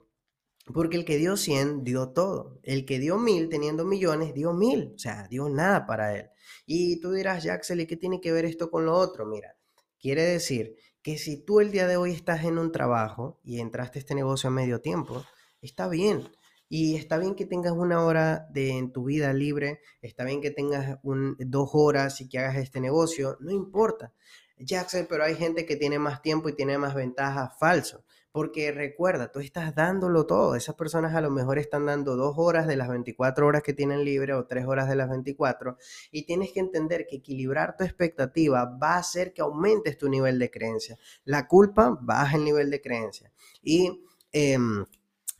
Porque 0.73 0.97
el 0.97 1.05
que 1.05 1.17
dio 1.17 1.37
100 1.37 1.83
dio 1.83 2.09
todo. 2.09 2.59
El 2.63 2.85
que 2.85 2.97
dio 2.97 3.19
1000 3.19 3.49
teniendo 3.49 3.85
millones 3.85 4.33
dio 4.33 4.53
1000. 4.53 4.93
O 4.95 4.99
sea, 4.99 5.27
dio 5.27 5.47
nada 5.47 5.85
para 5.85 6.17
él. 6.17 6.29
Y 6.65 6.99
tú 6.99 7.11
dirás, 7.11 7.43
Jaxel, 7.43 7.81
¿y 7.81 7.87
qué 7.87 7.97
tiene 7.97 8.19
que 8.19 8.31
ver 8.31 8.45
esto 8.45 8.71
con 8.71 8.85
lo 8.85 8.95
otro? 8.95 9.27
Mira, 9.27 9.57
quiere 9.99 10.23
decir 10.23 10.75
que 11.03 11.19
si 11.19 11.37
tú 11.37 11.59
el 11.59 11.71
día 11.71 11.85
de 11.85 11.97
hoy 11.97 12.11
estás 12.11 12.45
en 12.45 12.57
un 12.57 12.71
trabajo 12.71 13.39
y 13.43 13.59
entraste 13.59 13.99
a 13.99 14.01
este 14.01 14.15
negocio 14.15 14.47
a 14.47 14.53
medio 14.53 14.81
tiempo, 14.81 15.23
está 15.61 15.87
bien 15.87 16.29
Y 16.75 16.95
está 16.95 17.19
bien 17.19 17.35
que 17.35 17.45
tengas 17.45 17.73
una 17.73 18.03
hora 18.03 18.47
de, 18.49 18.71
en 18.71 18.91
tu 18.91 19.03
vida 19.03 19.31
libre, 19.31 19.79
está 20.01 20.23
bien 20.23 20.41
que 20.41 20.49
tengas 20.49 20.97
un, 21.03 21.35
dos 21.37 21.69
horas 21.73 22.19
y 22.19 22.27
que 22.27 22.39
hagas 22.39 22.55
este 22.55 22.81
negocio, 22.81 23.37
no 23.41 23.51
importa. 23.51 24.11
Jackson, 24.57 25.05
pero 25.07 25.23
hay 25.23 25.35
gente 25.35 25.67
que 25.67 25.75
tiene 25.75 25.99
más 25.99 26.23
tiempo 26.23 26.49
y 26.49 26.55
tiene 26.55 26.79
más 26.79 26.95
ventajas. 26.95 27.51
Falso. 27.59 28.03
Porque 28.31 28.71
recuerda, 28.71 29.31
tú 29.31 29.39
estás 29.39 29.75
dándolo 29.75 30.25
todo. 30.25 30.55
Esas 30.55 30.73
personas 30.73 31.13
a 31.13 31.21
lo 31.21 31.29
mejor 31.29 31.59
están 31.59 31.85
dando 31.85 32.15
dos 32.15 32.33
horas 32.37 32.65
de 32.65 32.75
las 32.75 32.89
24 32.89 33.45
horas 33.45 33.61
que 33.61 33.73
tienen 33.75 34.03
libre 34.03 34.33
o 34.33 34.47
tres 34.47 34.65
horas 34.65 34.89
de 34.89 34.95
las 34.95 35.11
24. 35.11 35.77
Y 36.09 36.25
tienes 36.25 36.53
que 36.53 36.59
entender 36.59 37.05
que 37.07 37.17
equilibrar 37.17 37.77
tu 37.77 37.83
expectativa 37.83 38.65
va 38.65 38.95
a 38.95 38.97
hacer 38.97 39.31
que 39.31 39.43
aumentes 39.43 39.95
tu 39.99 40.09
nivel 40.09 40.39
de 40.39 40.49
creencia. 40.49 40.97
La 41.23 41.47
culpa 41.47 41.95
baja 42.01 42.35
el 42.35 42.43
nivel 42.43 42.71
de 42.71 42.81
creencia. 42.81 43.31
Y 43.61 44.07
em, 44.31 44.85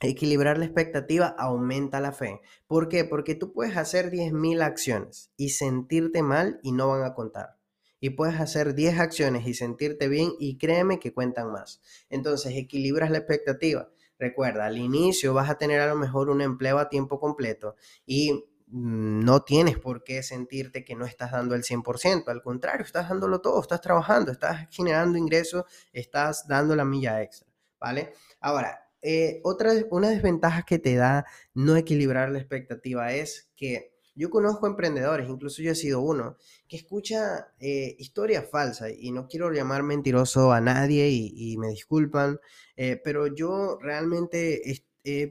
equilibrar 0.07 0.57
la 0.57 0.65
expectativa 0.65 1.27
aumenta 1.37 1.99
la 1.99 2.11
fe. 2.11 2.41
¿Por 2.67 2.89
qué? 2.89 3.05
Porque 3.05 3.35
tú 3.35 3.53
puedes 3.53 3.77
hacer 3.77 4.11
10.000 4.11 4.61
acciones 4.61 5.31
y 5.37 5.49
sentirte 5.49 6.21
mal 6.21 6.59
y 6.63 6.71
no 6.71 6.89
van 6.89 7.03
a 7.03 7.13
contar 7.13 7.57
y 8.03 8.09
puedes 8.09 8.37
hacer 8.41 8.75
10 8.75 8.99
acciones 8.99 9.47
y 9.47 9.53
sentirte 9.53 10.09
bien 10.09 10.33
y 10.37 10.57
créeme 10.57 10.99
que 10.99 11.13
cuentan 11.13 11.53
más. 11.53 11.79
Entonces, 12.09 12.51
equilibras 12.57 13.09
la 13.11 13.19
expectativa. 13.19 13.91
Recuerda, 14.19 14.65
al 14.65 14.77
inicio 14.77 15.33
vas 15.33 15.49
a 15.49 15.57
tener 15.57 15.79
a 15.79 15.87
lo 15.87 15.95
mejor 15.95 16.29
un 16.29 16.41
empleo 16.41 16.79
a 16.79 16.89
tiempo 16.89 17.17
completo 17.17 17.77
y 18.05 18.43
no 18.67 19.43
tienes 19.43 19.79
por 19.79 20.03
qué 20.03 20.21
sentirte 20.21 20.83
que 20.83 20.95
no 20.95 21.05
estás 21.05 21.31
dando 21.31 21.55
el 21.55 21.63
100%. 21.63 22.27
Al 22.27 22.41
contrario, 22.41 22.85
estás 22.85 23.07
dándolo 23.07 23.39
todo, 23.39 23.61
estás 23.61 23.79
trabajando, 23.79 24.33
estás 24.33 24.67
generando 24.69 25.17
ingresos, 25.17 25.63
estás 25.93 26.45
dando 26.45 26.75
la 26.75 26.83
milla 26.83 27.21
extra, 27.21 27.47
¿vale? 27.79 28.11
Ahora, 28.41 28.82
eh, 29.03 29.41
otra, 29.43 29.73
una 29.91 30.09
desventaja 30.09 30.63
que 30.63 30.79
te 30.79 30.95
da 30.95 31.25
no 31.53 31.75
equilibrar 31.75 32.29
la 32.29 32.39
expectativa 32.39 33.13
es 33.13 33.49
que 33.57 33.91
yo 34.15 34.29
conozco 34.29 34.65
emprendedores, 34.65 35.27
incluso 35.27 35.61
yo 35.61 35.71
he 35.71 35.75
sido 35.75 35.99
uno, 35.99 36.37
que 36.69 36.77
escucha 36.77 37.49
eh, 37.59 37.95
historias 37.99 38.49
falsas 38.49 38.91
y 38.97 39.11
no 39.11 39.27
quiero 39.27 39.51
llamar 39.51 39.83
mentiroso 39.83 40.53
a 40.53 40.61
nadie 40.61 41.09
y, 41.09 41.57
me 41.57 41.69
disculpan, 41.69 42.39
eh, 42.77 43.01
pero 43.03 43.27
yo 43.27 43.77
realmente 43.81 44.61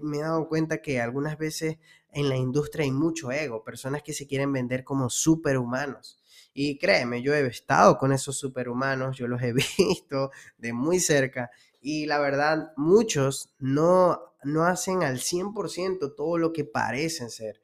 me 0.02 0.18
he 0.18 0.20
dado 0.20 0.48
cuenta 0.48 0.82
que 0.82 1.00
algunas 1.00 1.38
veces 1.38 1.78
en 2.10 2.28
la 2.28 2.36
industria 2.36 2.84
hay 2.84 2.90
mucho 2.90 3.32
ego, 3.32 3.64
personas 3.64 4.02
que 4.02 4.12
se 4.12 4.26
quieren 4.26 4.52
vender 4.52 4.84
como 4.84 5.08
superhumanos. 5.08 6.18
Y 6.54 6.76
créeme, 6.78 7.22
yo 7.22 7.34
he 7.34 7.46
estado 7.46 7.96
con 7.96 8.12
esos 8.12 8.36
superhumanos, 8.36 9.16
yo 9.16 9.26
los 9.26 9.40
he 9.42 9.52
visto 9.78 10.30
de 10.58 10.72
muy 10.74 11.00
cerca 11.00 11.50
y 11.82 12.06
la 12.06 12.20
verdad, 12.20 12.72
muchos 12.76 13.54
no, 13.58 14.20
no 14.44 14.64
hacen 14.64 15.02
al 15.02 15.18
100% 15.18 16.14
todo 16.16 16.38
lo 16.38 16.52
que 16.52 16.64
parecen 16.64 17.28
ser. 17.28 17.60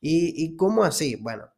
¿Y, 0.00 0.56
cómo 0.56 0.84
así? 0.84 1.16
Bueno, 1.16 1.50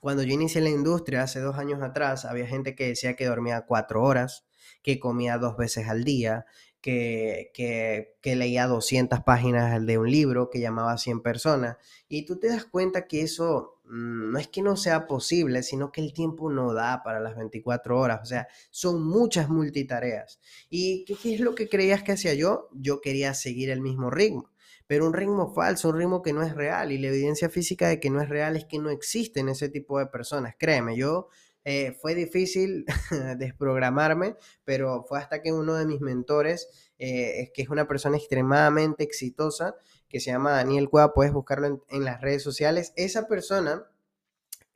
cuando 0.00 0.22
yo 0.22 0.32
inicié 0.32 0.60
la 0.60 0.70
industria 0.70 1.22
hace 1.22 1.40
dos 1.40 1.58
años 1.58 1.82
atrás, 1.82 2.24
había 2.24 2.46
gente 2.46 2.76
que 2.76 2.88
decía 2.88 3.16
que 3.16 3.26
dormía 3.26 3.66
cuatro 3.66 4.02
horas, 4.02 4.46
que 4.82 5.00
comía 5.00 5.38
dos 5.38 5.56
veces 5.56 5.88
al 5.88 6.04
día, 6.04 6.46
que, 6.80 7.50
que, 7.54 8.36
leía 8.36 8.66
200 8.66 9.20
páginas 9.20 9.84
de 9.84 9.98
un 9.98 10.10
libro, 10.10 10.50
que 10.50 10.60
llamaba 10.60 10.92
a 10.92 10.98
100 10.98 11.22
personas. 11.22 11.78
Y 12.08 12.26
tú 12.26 12.38
te 12.38 12.48
das 12.48 12.64
cuenta 12.64 13.06
que 13.08 13.22
eso 13.22 13.73
no 13.84 14.38
es 14.38 14.48
que 14.48 14.62
no 14.62 14.76
sea 14.76 15.06
posible, 15.06 15.62
sino 15.62 15.92
que 15.92 16.00
el 16.00 16.12
tiempo 16.12 16.50
no 16.50 16.72
da 16.72 17.02
para 17.02 17.20
las 17.20 17.36
24 17.36 17.98
horas. 17.98 18.20
O 18.22 18.26
sea, 18.26 18.48
son 18.70 19.06
muchas 19.06 19.48
multitareas. 19.48 20.40
¿Y 20.70 21.04
qué, 21.04 21.34
es 21.34 21.40
lo 21.40 21.54
que 21.54 21.68
creías 21.68 22.02
que 22.02 22.12
hacía 22.12 22.34
yo? 22.34 22.68
Yo 22.72 23.00
quería 23.00 23.34
seguir 23.34 23.70
el 23.70 23.80
mismo 23.80 24.10
ritmo 24.10 24.50
pero 24.86 25.06
un 25.06 25.14
ritmo 25.14 25.54
falso, 25.54 25.88
un 25.88 25.96
ritmo 25.96 26.20
que 26.20 26.34
no 26.34 26.42
es 26.42 26.54
real. 26.54 26.92
Y 26.92 26.98
la 26.98 27.08
evidencia 27.08 27.48
física 27.48 27.88
de 27.88 27.98
que 28.00 28.10
no 28.10 28.20
es 28.20 28.28
real 28.28 28.54
es 28.54 28.66
que 28.66 28.78
no 28.78 28.90
existen 28.90 29.48
ese 29.48 29.70
tipo 29.70 29.98
de 29.98 30.06
personas. 30.06 30.56
Créeme, 30.58 30.94
yo 30.94 31.30
eh, 31.64 31.92
fue 31.92 32.14
difícil 32.14 32.84
desprogramarme, 33.38 34.36
pero 34.64 35.04
fue 35.08 35.18
hasta 35.18 35.40
que 35.40 35.52
uno 35.52 35.74
de 35.74 35.86
mis 35.86 36.02
mentores, 36.02 36.92
eh, 36.98 37.50
que 37.54 37.62
es 37.62 37.70
una 37.70 37.88
persona 37.88 38.18
extremadamente 38.18 39.04
exitosa, 39.04 39.74
que 40.08 40.20
se 40.20 40.30
llama 40.30 40.52
Daniel 40.52 40.88
Cueva, 40.88 41.14
puedes 41.14 41.32
buscarlo 41.32 41.66
en, 41.66 41.82
en 41.88 42.04
las 42.04 42.20
redes 42.20 42.42
sociales, 42.42 42.92
esa 42.96 43.26
persona 43.26 43.86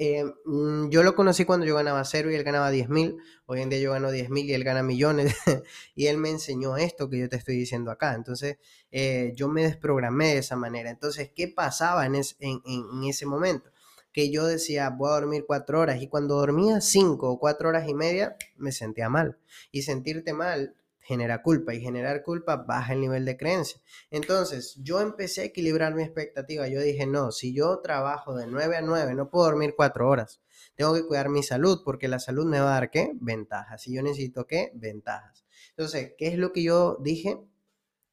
eh, 0.00 0.24
mm, 0.44 0.90
yo 0.90 1.02
lo 1.02 1.16
conocí 1.16 1.44
cuando 1.44 1.66
yo 1.66 1.74
ganaba 1.74 2.04
cero 2.04 2.30
y 2.30 2.34
él 2.36 2.44
ganaba 2.44 2.70
10 2.70 2.88
mil. 2.88 3.18
Hoy 3.46 3.60
en 3.62 3.68
día 3.68 3.80
yo 3.80 3.92
gano 3.92 4.12
10 4.12 4.30
mil 4.30 4.48
y 4.48 4.54
él 4.54 4.62
gana 4.64 4.82
millones. 4.82 5.34
y 5.96 6.06
él 6.06 6.18
me 6.18 6.30
enseñó 6.30 6.76
esto 6.76 7.10
que 7.10 7.18
yo 7.18 7.28
te 7.28 7.36
estoy 7.36 7.56
diciendo 7.56 7.90
acá. 7.90 8.14
Entonces, 8.14 8.58
eh, 8.92 9.32
yo 9.36 9.48
me 9.48 9.62
desprogramé 9.64 10.28
de 10.34 10.38
esa 10.38 10.56
manera. 10.56 10.90
Entonces, 10.90 11.32
¿qué 11.34 11.48
pasaba 11.48 12.06
en, 12.06 12.14
en, 12.14 13.04
ese 13.04 13.26
momento? 13.26 13.70
Que 14.12 14.30
yo 14.30 14.46
decía, 14.46 14.90
voy 14.90 15.10
a 15.10 15.14
dormir 15.14 15.44
cuatro 15.46 15.80
horas. 15.80 16.00
Y 16.00 16.08
cuando 16.08 16.36
dormía 16.36 16.80
cinco 16.80 17.30
o 17.30 17.38
cuatro 17.40 17.68
horas 17.68 17.88
y 17.88 17.94
media, 17.94 18.36
me 18.56 18.70
sentía 18.72 19.08
mal. 19.08 19.38
Y 19.72 19.82
sentirte 19.82 20.32
mal 20.32 20.76
genera 21.08 21.40
culpa 21.40 21.72
y 21.72 21.80
generar 21.80 22.22
culpa 22.22 22.56
baja 22.56 22.92
el 22.92 23.00
nivel 23.00 23.24
de 23.24 23.38
creencia. 23.38 23.80
Entonces, 24.10 24.76
yo 24.82 25.00
empecé 25.00 25.40
a 25.40 25.44
equilibrar 25.44 25.94
mi 25.94 26.02
expectativa. 26.02 26.68
Yo 26.68 26.82
dije, 26.82 27.06
no, 27.06 27.32
si 27.32 27.54
yo 27.54 27.80
trabajo 27.80 28.36
de 28.36 28.46
9 28.46 28.76
a 28.76 28.82
9, 28.82 29.14
no 29.14 29.30
puedo 29.30 29.46
dormir 29.46 29.72
4 29.74 30.06
horas. 30.06 30.42
Tengo 30.74 30.92
que 30.92 31.06
cuidar 31.06 31.30
mi 31.30 31.42
salud 31.42 31.80
porque 31.82 32.08
la 32.08 32.18
salud 32.18 32.44
me 32.44 32.60
va 32.60 32.72
a 32.72 32.80
dar 32.80 32.90
qué? 32.90 33.12
Ventajas. 33.14 33.80
Si 33.80 33.94
yo 33.94 34.02
necesito 34.02 34.46
qué? 34.46 34.70
Ventajas. 34.74 35.46
Entonces, 35.70 36.12
¿qué 36.18 36.28
es 36.28 36.36
lo 36.36 36.52
que 36.52 36.62
yo 36.62 36.98
dije? 37.00 37.40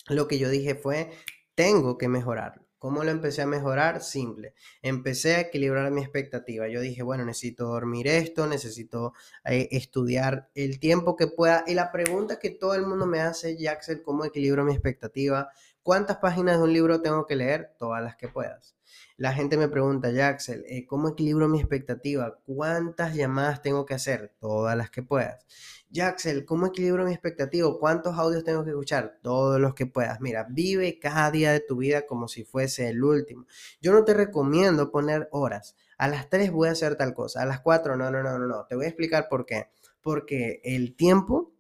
Lo 0.07 0.29
que 0.29 0.39
yo 0.39 0.47
dije 0.47 0.75
fue, 0.75 1.11
tengo 1.53 1.97
que 1.97 2.07
mejorarlo. 2.07 2.64
¿Cómo 2.77 3.03
lo 3.03 3.11
empecé 3.11 3.41
a 3.41 3.47
mejorar? 3.47 4.01
Simple. 4.03 4.53
Empecé 4.81 5.35
a 5.35 5.39
equilibrar 5.41 5.89
mi 5.91 6.01
expectativa. 6.01 6.67
Yo 6.67 6.81
dije, 6.81 7.03
bueno, 7.03 7.25
necesito 7.25 7.65
dormir 7.65 8.07
esto, 8.07 8.47
necesito 8.47 9.13
eh, 9.45 9.69
estudiar 9.71 10.49
el 10.53 10.79
tiempo 10.79 11.15
que 11.15 11.27
pueda. 11.27 11.63
Y 11.67 11.73
la 11.73 11.91
pregunta 11.91 12.37
que 12.39 12.51
todo 12.51 12.75
el 12.75 12.85
mundo 12.85 13.05
me 13.07 13.21
hace, 13.21 13.57
Jaxel, 13.59 14.03
¿cómo 14.03 14.25
equilibro 14.25 14.63
mi 14.63 14.73
expectativa? 14.73 15.49
¿Cuántas 15.85 16.17
páginas 16.17 16.57
de 16.57 16.63
un 16.63 16.73
libro 16.73 16.99
tengo 17.03 17.27
que 17.27 17.35
leer? 17.35 17.75
Todas 17.77 18.01
las 18.03 18.15
que 18.15 18.27
puedas. 18.27 18.75
La 19.17 19.33
gente 19.33 19.55
me 19.55 19.67
pregunta, 19.67 20.11
Jaxel, 20.11 20.65
eh, 20.67 20.87
¿cómo 20.87 21.09
equilibro 21.09 21.47
mi 21.47 21.59
expectativa? 21.59 22.39
¿Cuántas 22.43 23.13
llamadas 23.13 23.61
tengo 23.61 23.85
que 23.85 23.93
hacer? 23.93 24.33
Todas 24.39 24.75
las 24.75 24.89
que 24.89 25.03
puedas. 25.03 25.45
Jaxel, 25.91 26.43
¿cómo 26.43 26.65
equilibro 26.65 27.05
mi 27.05 27.11
expectativa? 27.11 27.69
¿Cuántos 27.79 28.17
audios 28.17 28.43
tengo 28.43 28.63
que 28.63 28.71
escuchar? 28.71 29.19
Todos 29.21 29.61
los 29.61 29.75
que 29.75 29.85
puedas. 29.85 30.19
Mira, 30.21 30.47
vive 30.49 30.97
cada 30.97 31.29
día 31.29 31.51
de 31.51 31.59
tu 31.59 31.77
vida 31.77 32.07
como 32.07 32.27
si 32.27 32.45
fuese 32.45 32.89
el 32.89 33.03
último. 33.03 33.45
Yo 33.79 33.93
no 33.93 34.03
te 34.03 34.15
recomiendo 34.15 34.89
poner 34.89 35.29
horas. 35.31 35.75
A 35.99 36.07
las 36.07 36.31
3 36.31 36.51
voy 36.51 36.69
a 36.69 36.71
hacer 36.71 36.95
tal 36.95 37.13
cosa. 37.13 37.43
A 37.43 37.45
las 37.45 37.59
4, 37.59 37.95
no, 37.95 38.09
no, 38.09 38.23
no, 38.23 38.39
no, 38.39 38.47
no. 38.47 38.65
Te 38.65 38.75
voy 38.75 38.85
a 38.85 38.87
explicar 38.87 39.27
por 39.29 39.45
qué. 39.45 39.69
Porque 40.01 40.61
el 40.63 40.95
tiempo 40.95 41.54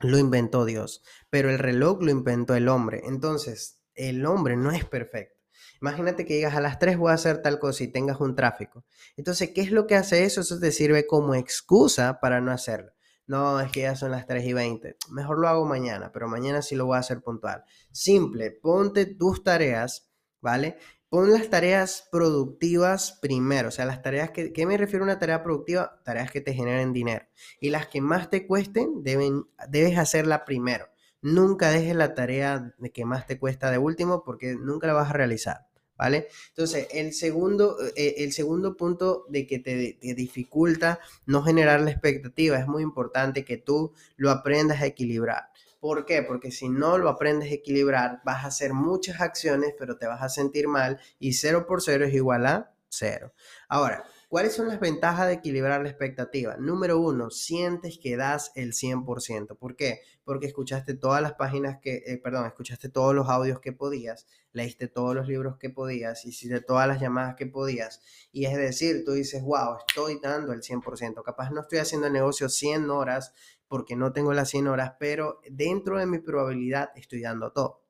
lo 0.00 0.18
inventó 0.18 0.64
Dios, 0.64 1.02
pero 1.30 1.50
el 1.50 1.58
reloj 1.58 2.02
lo 2.02 2.10
inventó 2.10 2.54
el 2.54 2.68
hombre. 2.68 3.02
Entonces, 3.04 3.80
el 3.94 4.26
hombre 4.26 4.56
no 4.56 4.70
es 4.70 4.84
perfecto. 4.84 5.38
Imagínate 5.80 6.24
que 6.26 6.34
digas 6.34 6.54
a 6.54 6.60
las 6.60 6.78
3 6.78 6.98
voy 6.98 7.10
a 7.10 7.14
hacer 7.14 7.42
tal 7.42 7.58
cosa 7.58 7.84
y 7.84 7.88
tengas 7.88 8.20
un 8.20 8.34
tráfico. 8.34 8.84
Entonces, 9.16 9.50
¿qué 9.54 9.62
es 9.62 9.70
lo 9.70 9.86
que 9.86 9.94
hace 9.94 10.24
eso? 10.24 10.42
Eso 10.42 10.58
te 10.58 10.72
sirve 10.72 11.06
como 11.06 11.34
excusa 11.34 12.20
para 12.20 12.40
no 12.40 12.50
hacerlo 12.50 12.92
no, 13.30 13.60
es 13.60 13.70
que 13.70 13.82
ya 13.82 13.94
son 13.94 14.10
las 14.10 14.26
3 14.26 14.44
y 14.44 14.52
20, 14.52 14.96
mejor 15.10 15.38
lo 15.38 15.46
hago 15.46 15.64
mañana, 15.64 16.10
pero 16.12 16.26
mañana 16.26 16.62
sí 16.62 16.74
lo 16.74 16.86
voy 16.86 16.96
a 16.96 16.98
hacer 16.98 17.22
puntual. 17.22 17.62
Simple, 17.92 18.50
ponte 18.50 19.06
tus 19.06 19.44
tareas, 19.44 20.10
¿vale? 20.40 20.78
Pon 21.10 21.32
las 21.32 21.50
tareas 21.50 22.08
productivas 22.10 23.18
primero, 23.20 23.68
o 23.68 23.70
sea, 23.72 23.84
las 23.84 24.00
tareas 24.00 24.30
que, 24.30 24.52
¿qué 24.52 24.64
me 24.64 24.78
refiero 24.78 25.04
a 25.04 25.08
una 25.08 25.18
tarea 25.18 25.42
productiva? 25.42 26.00
Tareas 26.04 26.30
que 26.30 26.40
te 26.40 26.54
generen 26.54 26.92
dinero. 26.92 27.26
Y 27.60 27.70
las 27.70 27.88
que 27.88 28.00
más 28.00 28.30
te 28.30 28.46
cuesten, 28.46 29.02
deben, 29.02 29.44
debes 29.68 29.98
hacerla 29.98 30.44
primero. 30.44 30.86
Nunca 31.20 31.70
dejes 31.70 31.96
la 31.96 32.14
tarea 32.14 32.74
que 32.94 33.04
más 33.04 33.26
te 33.26 33.38
cuesta 33.38 33.70
de 33.70 33.78
último 33.78 34.24
porque 34.24 34.54
nunca 34.54 34.86
la 34.86 34.92
vas 34.94 35.10
a 35.10 35.14
realizar. 35.14 35.70
¿vale? 36.00 36.28
Entonces, 36.48 36.88
el 36.92 37.12
segundo, 37.12 37.76
eh, 37.94 38.14
el 38.18 38.32
segundo 38.32 38.74
punto 38.74 39.26
de 39.28 39.46
que 39.46 39.58
te, 39.58 39.98
dificulta 40.14 40.98
no 41.26 41.42
generar 41.42 41.82
la 41.82 41.90
expectativa, 41.90 42.58
es 42.58 42.66
muy 42.66 42.82
importante 42.82 43.44
que 43.44 43.58
tú 43.58 43.92
lo 44.16 44.30
aprendas 44.30 44.80
a 44.80 44.86
equilibrar. 44.86 45.50
¿Por 45.80 46.04
qué? 46.04 46.22
Porque 46.22 46.50
si 46.50 46.68
no 46.68 46.98
lo 46.98 47.08
aprendes 47.08 47.50
a 47.50 47.54
equilibrar, 47.54 48.20
vas 48.24 48.44
a 48.44 48.48
hacer 48.48 48.74
muchas 48.74 49.20
acciones, 49.20 49.74
pero 49.78 49.96
te 49.96 50.06
vas 50.06 50.22
a 50.22 50.28
sentir 50.28 50.68
mal 50.68 51.00
y 51.18 51.32
0 51.32 51.66
por 51.66 51.80
0 51.80 52.04
es 52.04 52.14
igual 52.14 52.46
a 52.46 52.74
0. 52.90 53.32
Ahora, 53.68 54.04
¿Cuáles 54.30 54.54
son 54.54 54.68
las 54.68 54.78
ventajas 54.78 55.26
de 55.26 55.32
equilibrar 55.32 55.82
la 55.82 55.88
expectativa? 55.88 56.56
Número 56.56 57.00
uno, 57.00 57.30
sientes 57.30 57.98
que 58.00 58.16
das 58.16 58.52
el 58.54 58.74
100%. 58.74 59.56
¿Por 59.56 59.74
qué? 59.74 60.02
Porque 60.22 60.46
escuchaste 60.46 60.94
todas 60.94 61.20
las 61.20 61.32
páginas 61.32 61.78
que, 61.82 62.04
eh, 62.06 62.16
perdón, 62.16 62.46
escuchaste 62.46 62.88
todos 62.90 63.12
los 63.12 63.28
audios 63.28 63.58
que 63.58 63.72
podías, 63.72 64.28
leíste 64.52 64.86
todos 64.86 65.16
los 65.16 65.26
libros 65.26 65.56
que 65.58 65.68
podías, 65.68 66.24
hiciste 66.24 66.60
todas 66.60 66.86
las 66.86 67.00
llamadas 67.00 67.34
que 67.34 67.46
podías. 67.46 68.02
Y 68.30 68.44
es 68.44 68.56
decir, 68.56 69.02
tú 69.04 69.14
dices, 69.14 69.42
wow, 69.42 69.78
estoy 69.84 70.20
dando 70.22 70.52
el 70.52 70.62
100%. 70.62 71.24
Capaz 71.24 71.50
no 71.50 71.62
estoy 71.62 71.80
haciendo 71.80 72.06
el 72.06 72.12
negocio 72.12 72.48
100 72.48 72.88
horas 72.88 73.34
porque 73.66 73.96
no 73.96 74.12
tengo 74.12 74.32
las 74.32 74.48
100 74.50 74.68
horas, 74.68 74.92
pero 75.00 75.40
dentro 75.50 75.98
de 75.98 76.06
mi 76.06 76.20
probabilidad 76.20 76.90
estoy 76.94 77.22
dando 77.22 77.50
todo. 77.50 77.82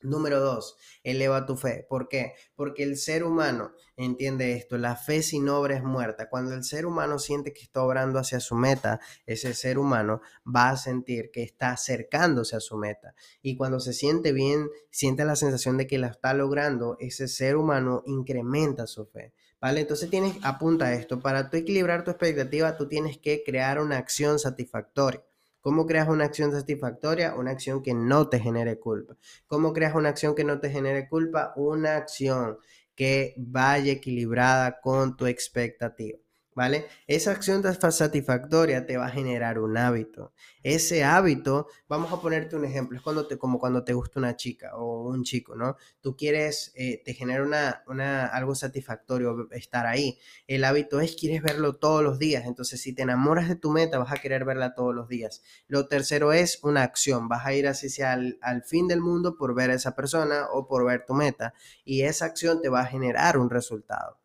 Número 0.00 0.38
dos, 0.38 0.76
eleva 1.02 1.44
tu 1.44 1.56
fe. 1.56 1.84
¿Por 1.88 2.08
qué? 2.08 2.34
Porque 2.54 2.84
el 2.84 2.96
ser 2.96 3.24
humano 3.24 3.72
entiende 3.96 4.52
esto, 4.52 4.78
la 4.78 4.94
fe 4.94 5.22
sin 5.22 5.48
obra 5.48 5.76
es 5.76 5.82
muerta. 5.82 6.28
Cuando 6.28 6.54
el 6.54 6.62
ser 6.62 6.86
humano 6.86 7.18
siente 7.18 7.52
que 7.52 7.62
está 7.62 7.82
obrando 7.82 8.20
hacia 8.20 8.38
su 8.38 8.54
meta, 8.54 9.00
ese 9.26 9.54
ser 9.54 9.76
humano 9.76 10.20
va 10.46 10.70
a 10.70 10.76
sentir 10.76 11.32
que 11.32 11.42
está 11.42 11.70
acercándose 11.70 12.54
a 12.54 12.60
su 12.60 12.76
meta. 12.76 13.14
Y 13.42 13.56
cuando 13.56 13.80
se 13.80 13.92
siente 13.92 14.32
bien, 14.32 14.68
siente 14.90 15.24
la 15.24 15.34
sensación 15.34 15.76
de 15.76 15.88
que 15.88 15.98
la 15.98 16.08
está 16.08 16.32
logrando, 16.32 16.96
ese 17.00 17.26
ser 17.26 17.56
humano 17.56 18.04
incrementa 18.06 18.86
su 18.86 19.06
fe. 19.06 19.34
¿Vale? 19.60 19.80
Entonces 19.80 20.08
tienes, 20.08 20.36
apunta 20.42 20.94
esto, 20.94 21.18
para 21.18 21.50
tú 21.50 21.56
equilibrar 21.56 22.04
tu 22.04 22.12
expectativa, 22.12 22.76
tú 22.76 22.86
tienes 22.86 23.18
que 23.18 23.42
crear 23.44 23.80
una 23.80 23.98
acción 23.98 24.38
satisfactoria. 24.38 25.24
¿Cómo 25.68 25.84
creas 25.84 26.08
una 26.08 26.24
acción 26.24 26.50
satisfactoria? 26.50 27.34
Una 27.34 27.50
acción 27.50 27.82
que 27.82 27.92
no 27.92 28.30
te 28.30 28.40
genere 28.40 28.78
culpa. 28.80 29.18
¿Cómo 29.46 29.74
creas 29.74 29.94
una 29.94 30.08
acción 30.08 30.34
que 30.34 30.42
no 30.42 30.60
te 30.60 30.70
genere 30.70 31.10
culpa? 31.10 31.52
Una 31.56 31.96
acción 31.96 32.56
que 32.94 33.34
vaya 33.36 33.92
equilibrada 33.92 34.80
con 34.80 35.14
tu 35.14 35.26
expectativa. 35.26 36.18
¿Vale? 36.58 36.88
Esa 37.06 37.30
acción 37.30 37.62
satisfactoria 37.62 38.84
te 38.84 38.96
va 38.96 39.06
a 39.06 39.10
generar 39.10 39.60
un 39.60 39.76
hábito. 39.76 40.32
Ese 40.64 41.04
hábito, 41.04 41.68
vamos 41.88 42.12
a 42.12 42.20
ponerte 42.20 42.56
un 42.56 42.64
ejemplo, 42.64 42.96
es 42.96 43.02
cuando 43.04 43.28
te, 43.28 43.38
como 43.38 43.60
cuando 43.60 43.84
te 43.84 43.92
gusta 43.92 44.18
una 44.18 44.34
chica 44.34 44.76
o 44.76 45.08
un 45.08 45.22
chico, 45.22 45.54
¿no? 45.54 45.76
Tú 46.00 46.16
quieres, 46.16 46.72
eh, 46.74 47.00
te 47.04 47.14
genera 47.14 47.44
una, 47.86 48.26
algo 48.26 48.56
satisfactorio 48.56 49.48
estar 49.52 49.86
ahí. 49.86 50.18
El 50.48 50.64
hábito 50.64 50.98
es, 51.00 51.14
quieres 51.14 51.42
verlo 51.42 51.76
todos 51.76 52.02
los 52.02 52.18
días. 52.18 52.44
Entonces, 52.44 52.80
si 52.82 52.92
te 52.92 53.02
enamoras 53.02 53.48
de 53.48 53.54
tu 53.54 53.70
meta, 53.70 53.98
vas 53.98 54.10
a 54.10 54.16
querer 54.20 54.44
verla 54.44 54.74
todos 54.74 54.92
los 54.92 55.08
días. 55.08 55.42
Lo 55.68 55.86
tercero 55.86 56.32
es 56.32 56.58
una 56.64 56.82
acción. 56.82 57.28
Vas 57.28 57.46
a 57.46 57.54
ir 57.54 57.68
así 57.68 57.88
sea 57.88 58.18
al 58.40 58.62
fin 58.64 58.88
del 58.88 59.00
mundo 59.00 59.36
por 59.36 59.54
ver 59.54 59.70
a 59.70 59.74
esa 59.74 59.94
persona 59.94 60.48
o 60.52 60.66
por 60.66 60.84
ver 60.84 61.04
tu 61.06 61.14
meta. 61.14 61.54
Y 61.84 62.02
esa 62.02 62.24
acción 62.24 62.60
te 62.60 62.68
va 62.68 62.80
a 62.80 62.86
generar 62.86 63.38
un 63.38 63.48
resultado. 63.48 64.18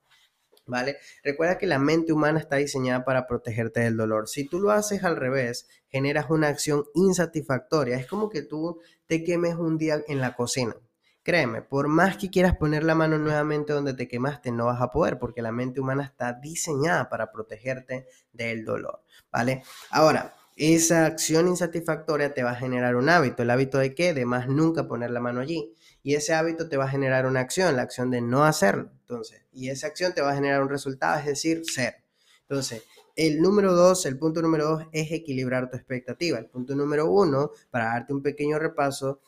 ¿Vale? 0.66 0.98
Recuerda 1.24 1.58
que 1.58 1.68
la 1.68 1.80
mente 1.80 2.14
humana 2.14 2.40
está 2.40 2.58
diseñada 2.58 3.06
para 3.06 3.28
protegerte 3.28 3.82
del 3.82 3.98
dolor. 3.98 4.28
Si 4.28 4.48
tú 4.48 4.60
lo 4.60 4.72
haces 4.72 5.04
al 5.04 5.18
revés, 5.18 5.68
generas 5.90 6.30
una 6.30 6.48
acción 6.48 6.86
insatisfactoria. 6.94 7.98
Es 7.98 8.08
como 8.08 8.30
que 8.30 8.42
tú 8.42 8.80
te 9.06 9.24
quemes 9.24 9.56
un 9.56 9.78
día 9.78 10.02
en 10.08 10.22
la 10.22 10.36
cocina. 10.36 10.76
Créeme, 11.24 11.62
por 11.62 11.88
más 11.88 12.18
que 12.18 12.30
quieras 12.30 12.58
poner 12.58 12.84
la 12.84 12.96
mano 12.96 13.18
nuevamente 13.18 13.72
donde 13.72 13.94
te 13.94 14.10
quemaste, 14.10 14.52
no 14.52 14.66
vas 14.66 14.82
a 14.82 14.92
poder 14.92 15.20
porque 15.20 15.42
la 15.42 15.54
mente 15.54 15.80
humana 15.80 16.04
está 16.04 16.34
diseñada 16.34 17.08
para 17.08 17.32
protegerte 17.32 18.08
del 18.34 18.66
dolor, 18.66 19.02
¿vale? 19.32 19.64
Ahora, 19.90 20.36
esa 20.58 21.06
acción 21.06 21.48
insatisfactoria 21.48 22.34
te 22.34 22.44
va 22.44 22.52
a 22.52 22.56
generar 22.56 22.98
un 22.98 23.10
hábito. 23.10 23.42
¿El 23.42 23.52
hábito 23.52 23.78
de 23.78 23.96
qué? 23.96 24.14
De 24.14 24.26
más 24.26 24.48
nunca 24.48 24.88
poner 24.88 25.12
la 25.12 25.20
mano 25.20 25.40
allí. 25.40 25.74
Y 26.04 26.16
ese 26.16 26.34
hábito 26.34 26.68
te 26.68 26.78
va 26.78 26.86
a 26.86 26.90
generar 26.90 27.26
una 27.26 27.40
acción, 27.40 27.76
la 27.76 27.82
acción 27.82 28.12
de 28.12 28.22
no 28.22 28.44
hacerlo. 28.44 28.92
Entonces, 29.00 29.42
y 29.54 29.70
esa 29.70 29.88
acción 29.88 30.14
te 30.14 30.22
va 30.22 30.32
a 30.32 30.36
generar 30.36 30.62
un 30.62 30.70
resultado, 30.70 31.18
es 31.18 31.26
decir, 31.26 31.64
ser. 31.66 32.04
Entonces, 32.42 32.84
el 33.16 33.42
número 33.42 33.74
dos, 33.74 34.06
el 34.06 34.18
punto 34.18 34.42
número 34.42 34.66
dos 34.66 34.84
es 34.92 35.12
equilibrar 35.12 35.70
tu 35.70 35.78
expectativa. 35.78 36.38
El 36.40 36.48
punto 36.48 36.76
número 36.76 37.10
uno, 37.10 37.52
para 37.72 37.86
darte 37.86 38.14
un 38.14 38.22
pequeño 38.22 38.60
repaso, 38.60 39.22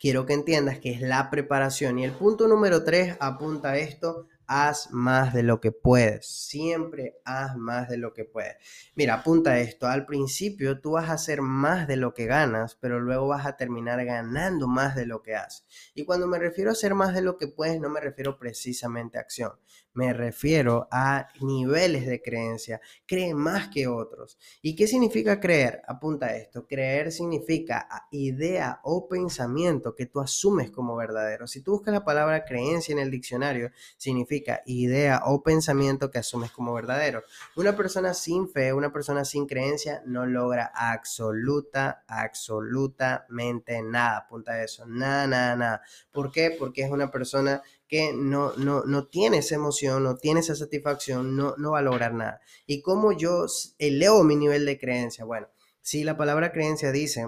quiero 0.00 0.26
que 0.26 0.32
entiendas 0.32 0.78
que 0.80 0.92
es 0.92 1.00
la 1.00 1.30
preparación. 1.30 1.98
Y 1.98 2.04
el 2.04 2.12
punto 2.12 2.48
número 2.48 2.84
tres 2.84 3.16
apunta 3.20 3.70
a 3.70 3.78
esto, 3.78 4.28
haz 4.48 4.90
más 4.90 5.34
de 5.34 5.42
lo 5.42 5.60
que 5.60 5.72
puedes. 5.72 6.26
Siempre 6.26 7.20
haz 7.24 7.56
más 7.56 7.88
de 7.88 7.96
lo 7.96 8.12
que 8.12 8.24
puedes. 8.24 8.56
Mira, 8.94 9.14
apunta 9.14 9.58
esto. 9.58 9.86
Al 9.86 10.06
principio 10.06 10.80
tú 10.80 10.92
vas 10.92 11.10
a 11.10 11.14
hacer 11.14 11.42
más 11.42 11.86
de 11.88 11.96
lo 11.96 12.14
que 12.14 12.26
ganas, 12.26 12.76
pero 12.80 13.00
luego 13.00 13.28
vas 13.28 13.46
a 13.46 13.56
terminar 13.56 14.04
ganando 14.04 14.68
más 14.68 14.94
de 14.94 15.06
lo 15.06 15.22
que 15.22 15.36
haces. 15.36 15.66
Y 15.94 16.04
cuando 16.04 16.26
me 16.26 16.38
refiero 16.38 16.70
a 16.70 16.72
hacer 16.72 16.94
más 16.94 17.14
de 17.14 17.22
lo 17.22 17.36
que 17.36 17.48
puedes, 17.48 17.80
no 17.80 17.88
me 17.88 18.00
refiero 18.00 18.38
precisamente 18.38 19.18
a 19.18 19.22
acción. 19.22 19.52
Me 19.96 20.12
refiero 20.12 20.88
a 20.90 21.28
niveles 21.40 22.06
de 22.06 22.20
creencia. 22.20 22.82
Cree 23.06 23.32
más 23.32 23.68
que 23.68 23.88
otros. 23.88 24.36
¿Y 24.60 24.76
qué 24.76 24.86
significa 24.86 25.40
creer? 25.40 25.80
Apunta 25.88 26.36
esto. 26.36 26.66
Creer 26.66 27.10
significa 27.10 27.88
idea 28.10 28.80
o 28.84 29.08
pensamiento 29.08 29.94
que 29.94 30.04
tú 30.04 30.20
asumes 30.20 30.70
como 30.70 30.96
verdadero. 30.96 31.46
Si 31.46 31.62
tú 31.62 31.72
buscas 31.72 31.94
la 31.94 32.04
palabra 32.04 32.44
creencia 32.44 32.92
en 32.92 32.98
el 32.98 33.10
diccionario, 33.10 33.70
significa 33.96 34.60
idea 34.66 35.22
o 35.24 35.42
pensamiento 35.42 36.10
que 36.10 36.18
asumes 36.18 36.50
como 36.50 36.74
verdadero. 36.74 37.22
Una 37.56 37.74
persona 37.74 38.12
sin 38.12 38.50
fe, 38.50 38.74
una 38.74 38.92
persona 38.92 39.24
sin 39.24 39.46
creencia 39.46 40.02
no 40.04 40.26
logra 40.26 40.70
absoluta, 40.74 42.04
absolutamente 42.06 43.80
nada. 43.80 44.18
Apunta 44.18 44.62
eso. 44.62 44.84
Nada, 44.84 45.26
nada, 45.26 45.56
nada. 45.56 45.82
¿Por 46.12 46.30
qué? 46.30 46.54
Porque 46.58 46.82
es 46.82 46.90
una 46.90 47.10
persona 47.10 47.62
que 47.88 48.12
no, 48.12 48.52
no, 48.56 48.84
no 48.84 49.06
tiene 49.06 49.38
esa 49.38 49.54
emoción, 49.54 50.02
no 50.02 50.16
tiene 50.16 50.40
esa 50.40 50.54
satisfacción, 50.54 51.36
no, 51.36 51.54
no 51.56 51.72
va 51.72 51.78
a 51.78 51.82
lograr 51.82 52.14
nada. 52.14 52.40
¿Y 52.66 52.82
cómo 52.82 53.12
yo 53.12 53.46
elevo 53.78 54.24
mi 54.24 54.36
nivel 54.36 54.66
de 54.66 54.78
creencia? 54.78 55.24
Bueno, 55.24 55.48
si 55.80 56.04
la 56.04 56.16
palabra 56.16 56.52
creencia 56.52 56.92
dice 56.92 57.26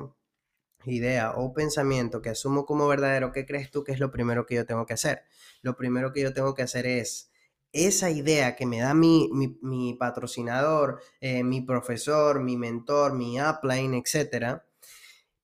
idea 0.84 1.32
o 1.36 1.52
pensamiento 1.52 2.22
que 2.22 2.30
asumo 2.30 2.66
como 2.66 2.88
verdadero, 2.88 3.32
¿qué 3.32 3.46
crees 3.46 3.70
tú 3.70 3.84
que 3.84 3.92
es 3.92 4.00
lo 4.00 4.10
primero 4.10 4.46
que 4.46 4.54
yo 4.54 4.66
tengo 4.66 4.86
que 4.86 4.94
hacer? 4.94 5.22
Lo 5.62 5.76
primero 5.76 6.12
que 6.12 6.22
yo 6.22 6.32
tengo 6.32 6.54
que 6.54 6.62
hacer 6.62 6.86
es 6.86 7.30
esa 7.72 8.10
idea 8.10 8.56
que 8.56 8.66
me 8.66 8.80
da 8.80 8.94
mi, 8.94 9.30
mi, 9.62 9.94
patrocinador, 9.94 11.00
eh, 11.20 11.44
mi 11.44 11.60
profesor, 11.60 12.40
mi 12.40 12.56
mentor, 12.56 13.14
mi 13.14 13.40
upline, 13.40 13.94
etcétera, 13.94 14.64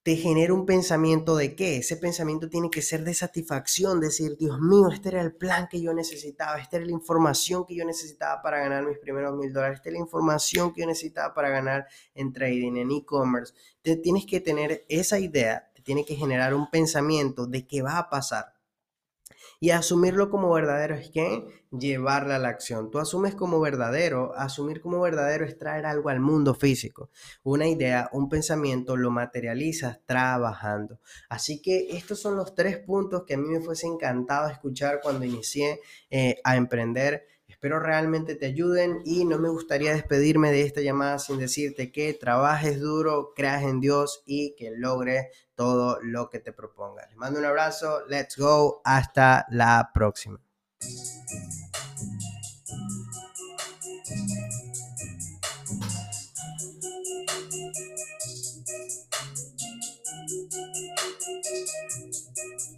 te 0.04 0.16
genera 0.16 0.52
un 0.52 0.66
pensamiento 0.66 1.34
de 1.34 1.56
qué? 1.56 1.78
Ese 1.78 1.96
pensamiento 1.96 2.50
tiene 2.50 2.68
que 2.68 2.82
ser 2.82 3.04
de 3.04 3.14
satisfacción, 3.14 4.00
decir, 4.00 4.36
Dios 4.36 4.60
mío, 4.60 4.90
este 4.92 5.08
era 5.08 5.22
el 5.22 5.34
plan 5.34 5.66
que 5.66 5.80
yo 5.80 5.94
necesitaba, 5.94 6.58
esta 6.58 6.76
era 6.76 6.84
la 6.84 6.92
información 6.92 7.64
que 7.64 7.74
yo 7.74 7.86
necesitaba 7.86 8.42
para 8.42 8.58
ganar 8.58 8.84
mis 8.84 8.98
primeros 8.98 9.34
mil 9.34 9.50
dólares, 9.50 9.78
esta 9.78 9.88
es 9.88 9.94
la 9.94 10.00
información 10.00 10.74
que 10.74 10.82
yo 10.82 10.86
necesitaba 10.86 11.32
para 11.32 11.48
ganar 11.48 11.86
en 12.14 12.34
trading, 12.34 12.76
en 12.76 12.90
e-commerce. 12.90 13.54
Tienes 13.82 14.26
que 14.26 14.40
tener 14.40 14.84
esa 14.90 15.18
idea, 15.18 15.70
te 15.74 15.80
tiene 15.80 16.04
que 16.04 16.16
generar 16.16 16.52
un 16.52 16.68
pensamiento 16.70 17.46
de 17.46 17.66
qué 17.66 17.80
va 17.80 17.96
a 17.96 18.10
pasar. 18.10 18.53
Y 19.64 19.70
asumirlo 19.70 20.28
como 20.28 20.52
verdadero 20.52 20.94
es 20.94 21.08
que 21.08 21.46
llevarla 21.70 22.36
a 22.36 22.38
la 22.38 22.50
acción. 22.50 22.90
Tú 22.90 22.98
asumes 22.98 23.34
como 23.34 23.60
verdadero, 23.60 24.34
asumir 24.36 24.82
como 24.82 25.00
verdadero 25.00 25.46
es 25.46 25.56
traer 25.56 25.86
algo 25.86 26.10
al 26.10 26.20
mundo 26.20 26.52
físico. 26.54 27.08
Una 27.44 27.66
idea, 27.66 28.10
un 28.12 28.28
pensamiento, 28.28 28.94
lo 28.94 29.10
materializas 29.10 30.00
trabajando. 30.04 31.00
Así 31.30 31.62
que 31.62 31.96
estos 31.96 32.20
son 32.20 32.36
los 32.36 32.54
tres 32.54 32.76
puntos 32.76 33.24
que 33.26 33.32
a 33.32 33.38
mí 33.38 33.48
me 33.48 33.62
fuese 33.62 33.86
encantado 33.86 34.50
escuchar 34.50 35.00
cuando 35.02 35.24
inicié 35.24 35.80
eh, 36.10 36.36
a 36.44 36.56
emprender 36.56 37.26
Espero 37.54 37.78
realmente 37.78 38.34
te 38.34 38.46
ayuden 38.46 39.00
y 39.04 39.24
no 39.24 39.38
me 39.38 39.48
gustaría 39.48 39.94
despedirme 39.94 40.50
de 40.50 40.62
esta 40.62 40.80
llamada 40.80 41.20
sin 41.20 41.38
decirte 41.38 41.92
que 41.92 42.12
trabajes 42.12 42.80
duro, 42.80 43.32
creas 43.34 43.62
en 43.62 43.80
Dios 43.80 44.24
y 44.26 44.56
que 44.56 44.72
logres 44.72 45.28
todo 45.54 46.00
lo 46.02 46.28
que 46.30 46.40
te 46.40 46.52
propongas. 46.52 47.08
Les 47.10 47.16
mando 47.16 47.38
un 47.38 47.46
abrazo, 47.46 48.04
let's 48.08 48.36
go, 48.36 48.82
hasta 48.84 49.46
la 49.50 49.92
próxima. 49.94 50.40